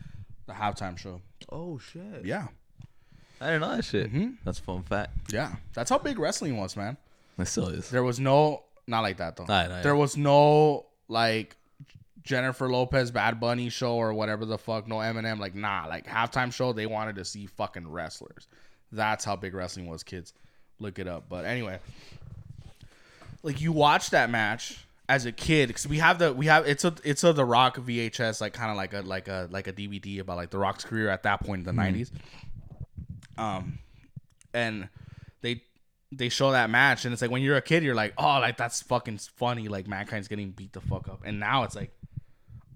[0.46, 1.20] the halftime show.
[1.50, 2.24] Oh shit.
[2.24, 2.48] Yeah,
[3.42, 4.12] I didn't know that shit.
[4.12, 4.36] Mhm.
[4.44, 5.32] That's a fun fact.
[5.32, 6.96] yeah, that's how big wrestling was, man.
[7.38, 7.90] It still is.
[7.90, 9.44] There was no, not like that though.
[9.44, 9.82] I know, yeah.
[9.82, 11.56] There was no like
[12.22, 14.86] Jennifer Lopez Bad Bunny show or whatever the fuck.
[14.86, 15.38] No Eminem.
[15.38, 15.86] Like nah.
[15.88, 18.46] Like halftime show, they wanted to see fucking wrestlers.
[18.92, 20.32] That's how big wrestling was, kids.
[20.78, 21.24] Look it up.
[21.28, 21.78] But anyway,
[23.42, 26.84] like you watch that match as a kid because we have the we have it's
[26.84, 29.72] a it's a The Rock VHS like kind of like a like a like a
[29.72, 32.00] DVD about like The Rock's career at that point in the Mm-hmm.
[32.02, 32.10] 90s.
[33.42, 33.78] Um,
[34.54, 34.88] and
[35.40, 35.62] they
[36.10, 38.58] they show that match and it's like when you're a kid you're like oh like
[38.58, 41.22] that's fucking funny like mankind's getting beat the fuck up.
[41.24, 41.90] And now it's like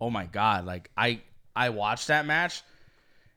[0.01, 1.21] oh my god like i
[1.55, 2.63] i watched that match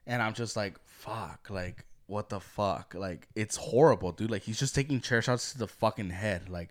[0.07, 2.95] and i'm just like fuck like what the fuck?
[2.97, 4.31] Like it's horrible dude.
[4.31, 6.69] Like he's just taking chair shots to the fucking head like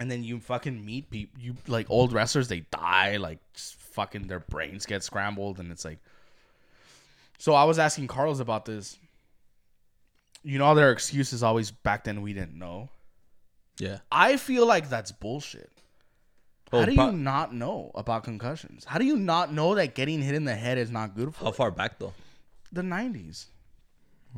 [0.00, 4.38] and then you fucking meet people you like old wrestlers they die like fucking their
[4.38, 5.98] brains get scrambled and it's like
[7.36, 8.96] so i was asking carlos about this
[10.42, 12.88] you know their excuse is always back then we didn't know
[13.78, 13.98] Yeah.
[14.12, 15.70] i feel like that's bullshit
[16.70, 19.94] Oh, how do pro- you not know about concussions how do you not know that
[19.94, 21.52] getting hit in the head is not good for How you?
[21.54, 22.12] far back though?
[22.72, 23.46] the 90s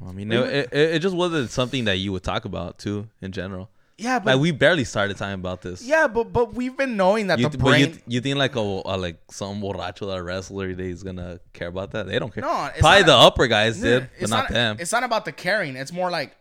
[0.08, 3.32] I mean, it, it, it just wasn't something that you would talk about too in
[3.32, 3.68] general.
[4.00, 5.82] Yeah but Like we barely started talking about this.
[5.82, 8.36] yeah but but we've been knowing that You, the th- you, brain th- you think
[8.38, 12.06] like a, a like some borracho that wrestler they is gonna care about that?
[12.06, 12.42] They don't care.
[12.42, 14.76] No, it's probably not- the upper guys No, did, but it's not, them.
[14.80, 16.36] it's not about the caring it's more like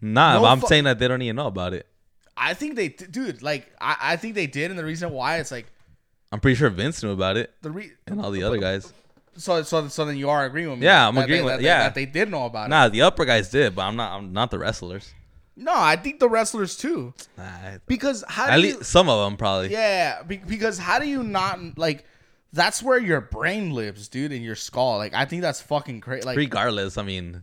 [0.00, 1.86] Nah, no but I'm fu- saying that they don't even know about it.
[2.36, 5.50] I think they, dude, like I, I think they did, and the reason why it's
[5.50, 5.66] like
[6.32, 7.92] I'm pretty sure Vince knew about it the re.
[8.06, 8.92] and all the other guys.
[9.36, 10.84] So, so, so then you are agreeing with me.
[10.84, 11.78] Yeah, I'm agreeing they, with- that they- yeah.
[11.84, 12.70] that they did know about it.
[12.70, 14.12] Nah, the upper guys did, but I'm not.
[14.12, 15.12] I'm not the wrestlers.
[15.56, 18.82] No, I think the wrestlers too, Nah, because how at do you?
[18.82, 19.70] some of them probably.
[19.70, 22.04] Yeah, because how do you not like?
[22.52, 24.98] That's where your brain lives, dude, in your skull.
[24.98, 26.24] Like I think that's fucking crazy.
[26.26, 27.42] Like Regardless, I mean,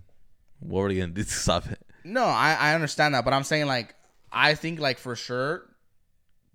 [0.60, 1.80] what were they gonna do to stop it?
[2.04, 3.96] no, I I understand that, but I'm saying like
[4.32, 5.70] I think like for sure,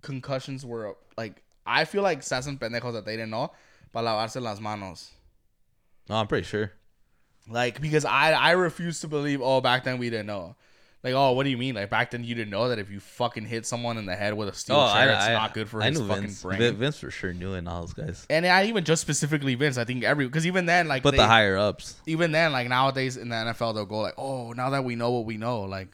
[0.01, 3.51] concussions were like I feel like se hacen pendejos that they didn't know
[3.93, 5.09] para lavarse las manos.
[6.09, 6.71] No, I'm pretty sure.
[7.49, 10.55] Like because I I refuse to believe oh back then we didn't know.
[11.03, 12.99] Like oh what do you mean like back then you didn't know that if you
[12.99, 15.97] fucking hit someone in the head with a steel chair it's not good for his
[15.99, 16.41] fucking Vince.
[16.41, 16.57] brain.
[16.59, 18.25] Vin- Vince for sure knew it and all those guys.
[18.29, 21.17] and I even just specifically Vince I think every because even then like But they,
[21.17, 21.95] the higher ups.
[22.07, 25.11] even then like nowadays in the NFL they'll go like oh now that we know
[25.11, 25.89] what we know like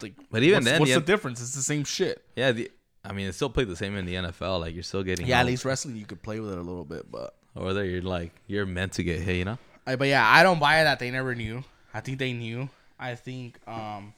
[0.00, 2.24] like But even what's, then, what's the- the difference it's the same shit.
[2.36, 2.70] Yeah, the,
[3.04, 4.58] I mean, it still played the same in the NFL.
[4.60, 5.26] Like you're still getting.
[5.28, 7.84] Yeah, at least wrestling you could play with it a little bit, but Or whether
[7.84, 9.58] you're like you're meant to get hit, you know.
[9.86, 11.62] I, but yeah, I don't buy that they never knew.
[11.94, 12.68] I think they knew.
[12.98, 14.12] I think um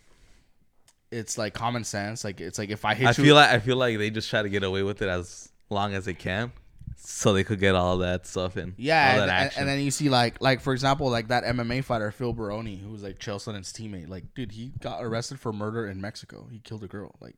[1.11, 2.25] it's like common sense.
[2.25, 4.29] Like it's like if I hit I you, feel like I feel like they just
[4.31, 6.53] try to get away with it as long as they can,
[6.97, 8.75] so they could get all that stuff in.
[8.77, 9.61] yeah, all and, that and- action.
[9.61, 12.91] and then you see like like for example like that MMA fighter Phil Baroni who
[12.91, 14.09] was like Chael Sonnen's teammate.
[14.09, 16.47] Like dude, he got arrested for murder in Mexico.
[16.51, 17.15] He killed a girl.
[17.21, 17.37] Like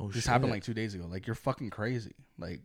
[0.00, 0.30] oh, this shit.
[0.32, 1.06] happened like two days ago.
[1.08, 2.12] Like you're fucking crazy.
[2.38, 2.60] Like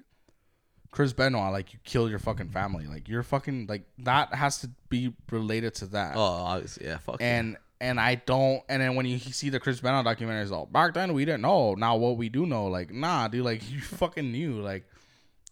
[0.90, 2.88] Chris Benoit, like you killed your fucking family.
[2.88, 6.16] Like you're fucking like that has to be related to that.
[6.16, 6.98] Oh, obviously, yeah.
[6.98, 7.18] Fuck.
[7.20, 7.40] yeah.
[7.80, 8.64] And I don't.
[8.70, 11.42] And then when you see the Chris Benoit documentary, it's all back then we didn't
[11.42, 11.76] know.
[11.76, 14.86] Now what we do know, like nah, dude, like you fucking knew, like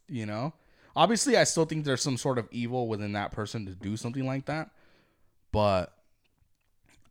[0.07, 0.53] you know.
[0.97, 4.26] Obviously, I still think there's some sort of evil within that person to do something
[4.26, 4.69] like that,
[5.51, 5.93] but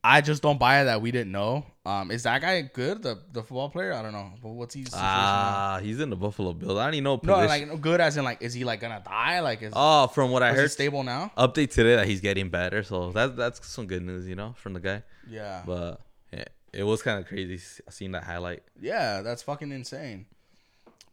[0.03, 1.67] I just don't buy it that we didn't know.
[1.87, 3.03] Um, is that guy good?
[3.03, 3.93] The the football player?
[3.93, 4.31] I don't know.
[4.43, 4.87] But what's he?
[4.95, 6.79] Ah, he's in the Buffalo Bills.
[6.79, 7.21] I don't even know.
[7.23, 9.41] no, position- like good as in like, is he like gonna die?
[9.41, 11.31] Like, is, oh, from what I heard, stable now?
[11.37, 12.83] update today that he's getting better.
[12.83, 15.03] So that that's some good news, you know, from the guy.
[15.29, 16.01] Yeah, But
[16.33, 17.59] yeah, it was kind of crazy
[17.91, 18.63] seeing that highlight.
[18.81, 20.25] Yeah, that's fucking insane.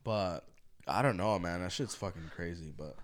[0.05, 0.45] But
[0.87, 1.61] I don't know, man.
[1.63, 2.73] That shit's fucking crazy.
[2.77, 2.95] But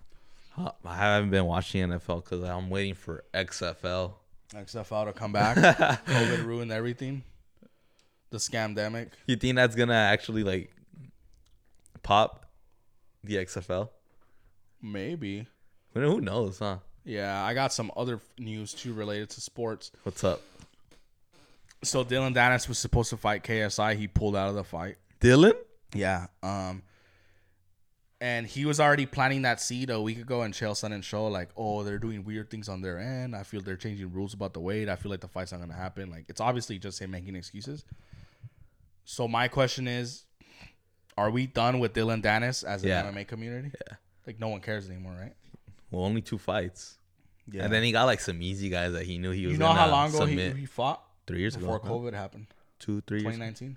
[0.52, 4.14] Huh, I haven't been watching NFL because I'm waiting for XFL.
[4.54, 5.56] XFL to come back.
[6.06, 7.22] COVID ruined everything.
[8.30, 9.08] The scamdemic.
[9.26, 10.70] You think that's gonna actually like
[12.02, 12.46] pop
[13.24, 13.88] the XFL?
[14.82, 15.46] Maybe.
[15.94, 16.78] Who knows, huh?
[17.04, 19.90] Yeah, I got some other news too related to sports.
[20.02, 20.42] What's up,
[21.82, 23.96] So Dillon Danis was supposed to fight KSI.
[23.96, 24.96] He pulled out of the fight.
[25.20, 25.54] Dillon?
[25.94, 26.26] Yeah.
[26.42, 26.82] Um.
[28.20, 31.50] And he was already planting that seed a week ago in Chael Sonnen show, like,
[31.56, 33.36] oh, they're doing weird things on their end.
[33.36, 34.88] I feel they're changing rules about the weight.
[34.88, 36.10] I feel like the fight's not gonna happen.
[36.10, 37.84] Like, it's obviously just him making excuses.
[39.04, 40.24] So my question is,
[41.16, 43.04] are we done with Dillon Danis as an Yeah.
[43.04, 43.70] MMA community?
[43.88, 43.96] Yeah.
[44.26, 45.34] Like no one cares anymore, right?
[45.90, 46.98] Well, only two fights,
[47.50, 47.64] Yeah.
[47.64, 49.52] and then he got like some easy guys that he knew he was.
[49.52, 51.94] you know how long ago he, he fought Three years before ago, huh?
[51.94, 52.46] COVID happened?
[52.80, 53.76] two, three 2019.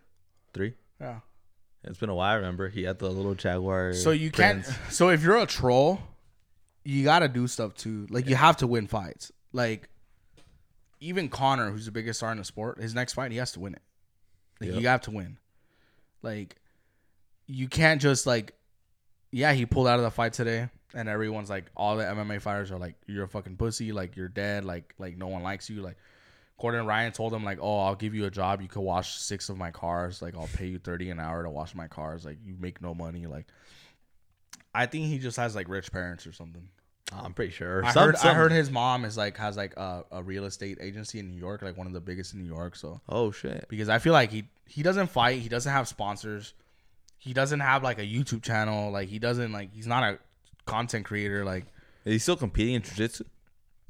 [0.54, 0.74] three.
[1.00, 1.20] Yeah.
[1.84, 2.32] It's been a while.
[2.32, 3.94] I remember he had the little Jaguar.
[3.94, 4.66] So you can't.
[4.90, 6.00] So if you're a troll,
[6.84, 8.08] you got to do stuff too.
[8.10, 9.32] Like you have to win fights.
[9.52, 9.90] Like
[11.00, 13.60] even Conor, who's the biggest star in the sport, his next fight he has to
[13.60, 13.82] win it.
[14.60, 14.82] Like Yep.
[14.82, 15.38] you have to win.
[16.22, 16.58] Like
[17.48, 18.54] you can't just like,
[19.32, 22.70] yeah, he pulled out of the fight today, and everyone's like, all the MMA fighters
[22.72, 25.82] are like, you're a fucking pussy, like you're dead, like like no one likes you,
[25.82, 25.98] like.
[26.62, 28.62] Gordon Ryan told him like, "Oh, I'll give you a job.
[28.62, 30.22] You could wash six of my cars.
[30.22, 32.24] Like, I'll pay you thirty an hour to wash my cars.
[32.24, 33.26] Like, you make no money.
[33.26, 33.48] Like,
[34.74, 36.70] I think he just has like rich parents or something.
[37.14, 37.84] I'm pretty sure.
[37.84, 40.78] I Some- heard I heard his mom is like has like a, a real estate
[40.80, 42.76] agency in New York, like one of the biggest in New York.
[42.78, 43.66] So Oh shit.
[43.68, 46.54] because I feel like he he doesn't fight, he doesn't have sponsors,
[47.18, 50.20] he doesn't have like a YouTube channel, like he doesn't like he's not a
[50.66, 51.44] content creator.
[51.44, 51.66] Like
[52.06, 53.26] Is he still competing in jiu-jitsu?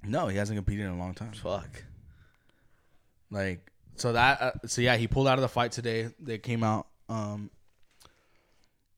[0.03, 1.33] no, he hasn't competed in a long time.
[1.33, 1.83] Fuck.
[3.31, 6.09] Like so that uh, so yeah, he pulled out of the fight today.
[6.19, 6.87] They came out.
[7.09, 7.49] Um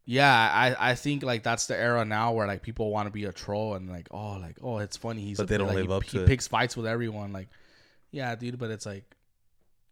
[0.06, 3.24] Yeah, I I think like that's the era now where like people want to be
[3.26, 5.76] a troll and like oh like oh it's funny he's But a- they don't like,
[5.78, 6.28] live he, up he to it.
[6.28, 7.48] picks fights with everyone like
[8.12, 9.06] yeah dude but it's like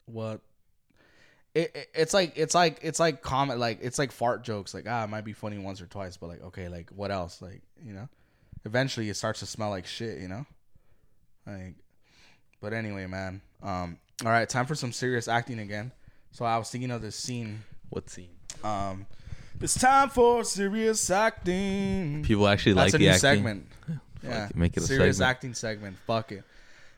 [0.05, 0.41] what
[1.55, 4.85] it, it it's like it's like it's like comment like it's like fart jokes like
[4.87, 7.61] ah it might be funny once or twice but like okay like what else like
[7.83, 8.07] you know
[8.65, 10.45] eventually it starts to smell like shit you know
[11.47, 11.75] like
[12.59, 15.91] but anyway man um all right time for some serious acting again
[16.31, 18.29] so i was thinking of this scene What scene?
[18.63, 19.05] um
[19.59, 23.19] it's time for serious acting People actually that's like a the new acting.
[23.19, 23.67] segment
[24.23, 25.29] yeah it, make it a serious segment.
[25.29, 26.43] acting segment fuck it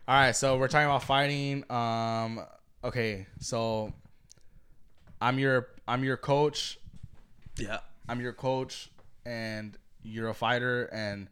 [0.08, 2.42] all right so we're talking about fighting um
[2.84, 3.94] okay so
[5.22, 6.78] i'm your i'm your coach
[7.58, 7.80] Yeah.
[8.10, 8.90] I'm your coach
[9.26, 11.30] and you're a fighter and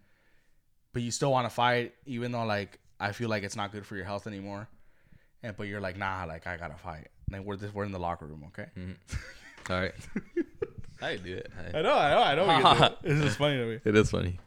[0.94, 3.86] but you still want to fight even though like I feel like it's not good
[3.86, 4.70] for your health anymore.
[5.44, 7.08] And but you're like, nah, like I gotta fight.
[7.32, 8.68] Like we're this, we're in the locker room, okay?
[9.70, 9.94] All right.
[11.02, 11.52] I do it.
[11.74, 12.72] I- I know, I know, I know.
[12.72, 12.98] you do it.
[13.04, 13.80] It's just funny to me.
[13.84, 14.38] it is funny.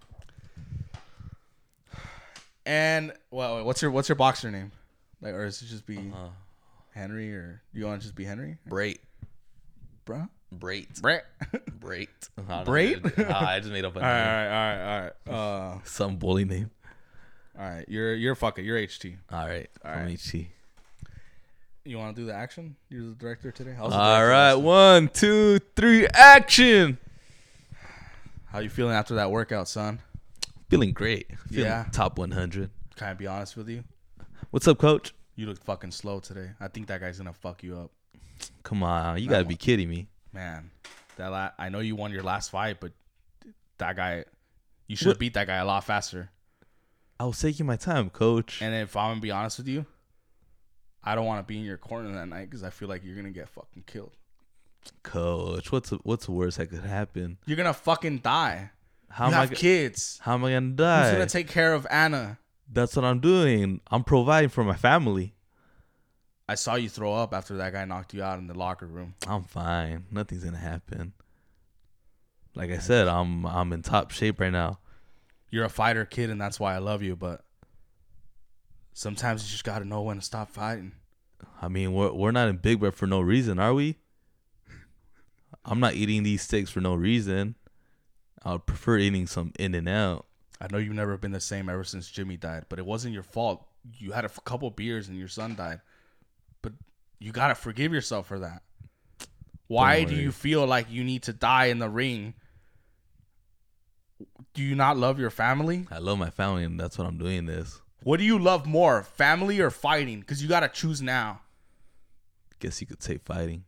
[2.67, 4.73] And well, what's your what's your boxer name?
[5.21, 6.29] Like, or is it just be Uh,
[6.95, 8.99] Henry, or do you want to just be Henry, Brait.
[10.05, 10.29] bro?
[10.55, 11.01] Brait.
[11.03, 11.25] Brett.
[11.81, 12.09] Brait.
[12.49, 12.65] I.
[12.65, 13.27] Brait?
[13.29, 14.53] Ah, I just made up a all right, name.
[14.53, 15.87] all right, all right, all right.
[15.89, 16.71] Some bully name.
[17.59, 17.85] Uh, all right.
[17.89, 18.63] You're you're fuck it.
[18.65, 19.17] You're HT.
[19.33, 19.69] All right.
[19.85, 20.07] All Let right.
[20.07, 20.51] me see.
[21.87, 22.77] You want to do the action?
[22.89, 23.75] You're the director today.
[23.79, 24.55] I was the All director right.
[24.55, 26.97] One, two, three, action.
[28.47, 30.01] How you feeling after that workout, son?
[30.71, 31.27] Feeling great.
[31.49, 31.85] Feeling Yeah.
[31.93, 32.71] Top 100.
[32.97, 33.85] Can I be honest with you?
[34.51, 35.13] What's up, coach?
[35.37, 36.53] You look fucking slow today.
[36.59, 37.91] I think that guy's gonna fuck you up,
[38.63, 39.19] Come on.
[39.21, 39.49] You got to No.
[39.49, 40.09] be kidding me.
[40.33, 40.71] man.
[41.17, 42.93] That la- I know you won your last fight, but
[43.79, 44.25] that guy,
[44.89, 46.31] you should have beat that guy a lot faster.
[47.21, 48.61] I was taking my time, coach.
[48.63, 49.87] And if I'm gonna be honest with you,
[51.05, 53.15] I don't want to be in your corner that night because I feel like you're
[53.15, 54.13] gonna get fucking killed.
[55.03, 57.39] Coach, what's the, what's the worst that could happen?
[57.47, 58.71] You're gonna fucking die.
[59.11, 59.47] How you am I?
[59.47, 60.19] have kids.
[60.23, 61.05] How am I gonna die?
[61.05, 62.39] Who's gonna take care of Anna?
[62.73, 63.81] That's what I'm doing.
[63.91, 65.35] I'm providing for my family.
[66.49, 69.15] I saw you throw up after that guy knocked you out in the locker room.
[69.27, 70.07] I'm fine.
[70.11, 71.13] Nothing's gonna happen.
[72.55, 74.79] Like I said, I'm I'm in top shape right now.
[75.51, 77.15] You're a fighter kid, and that's why I love you.
[77.15, 77.44] But
[78.95, 80.93] sometimes you just gotta know when to stop fighting.
[81.61, 83.97] I mean, we're we're not in Big Bear for no reason, are we?
[85.65, 87.57] I'm not eating these steaks for no reason.
[88.43, 90.27] I would prefer eating some In and Out.
[90.61, 93.23] I know you've never been the same ever since Jimmy died, but it wasn't your
[93.23, 93.67] fault.
[93.99, 95.81] You had a f- couple beers and your son died.
[96.63, 96.73] But
[97.19, 98.63] you got to forgive yourself for that.
[99.67, 102.35] Why do you feel like you need to die in the ring?
[104.53, 105.87] Do you not love your family?
[105.91, 107.81] I love my family, and that's what I'm doing this.
[108.05, 110.21] What do you love more, family or fighting?
[110.21, 111.41] Because you got to choose now.
[112.59, 113.65] Guess you could say fighting.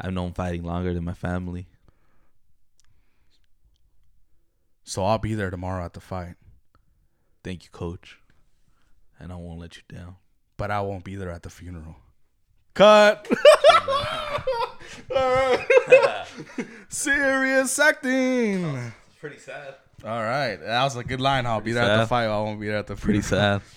[0.00, 1.66] I've known fighting longer than my family.
[4.84, 6.36] So I'll be there tomorrow at the fight,
[7.42, 8.18] Thank you, coach.
[9.18, 10.16] And I won't let you down.
[10.56, 11.96] but I won't be there at the funeral.
[12.74, 13.28] Cut.
[16.88, 18.64] Serious acting.
[18.64, 19.74] Oh, pretty sad.
[20.04, 21.46] All right, that was a good line.
[21.46, 22.26] I'll be there at the fight.
[22.26, 23.62] I won't be there at the Pretty sad.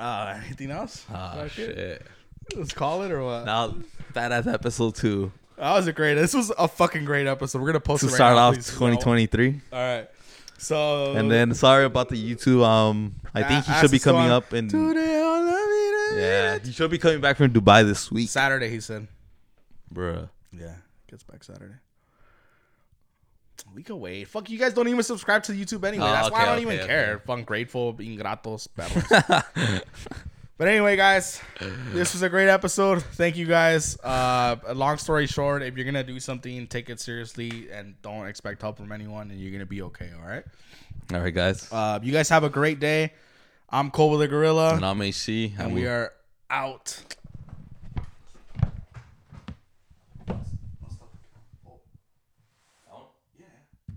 [0.00, 1.06] Uh, anything else?
[1.08, 1.48] Okay.
[1.48, 2.06] shit.
[2.56, 3.44] Let's call it or what?
[3.44, 3.72] Now,
[4.12, 6.14] badass episode two That was a great.
[6.14, 7.60] This was a fucking great episode.
[7.60, 8.66] We're gonna post to it right start now, off please.
[8.70, 9.60] 2023.
[9.72, 10.10] All right.
[10.58, 12.64] So And then sorry about the YouTube.
[12.64, 14.68] Um, I think he should be coming up in.
[14.68, 18.28] Today all I need is Yeah, he should be coming back from Dubai this week,
[18.28, 18.70] Saturday.
[18.70, 19.06] He said.
[19.94, 20.28] bruh.
[20.52, 20.74] Yeah,
[21.08, 21.74] gets back Saturday.
[23.74, 24.28] We can wait.
[24.28, 26.04] Fuck, you guys don't even subscribe to YouTube anyway.
[26.04, 26.86] Oh, That's why I don't okay, even okay.
[26.86, 27.22] care.
[27.26, 29.82] Fucking grateful, ingratos, perros.
[30.58, 31.40] but anyway, guys,
[31.92, 33.02] this was a great episode.
[33.02, 33.98] Thank you guys.
[34.00, 38.60] Uh, long story short, if you're gonna do something, take it seriously and don't expect
[38.60, 40.10] help from anyone, and you're gonna be okay.
[40.20, 40.44] All right.
[41.12, 41.70] All right, guys.
[41.72, 43.12] Uh, you guys have a great day.
[43.70, 46.12] I'm Cole with the Gorilla, and I'm AC, and we are
[46.50, 47.16] out.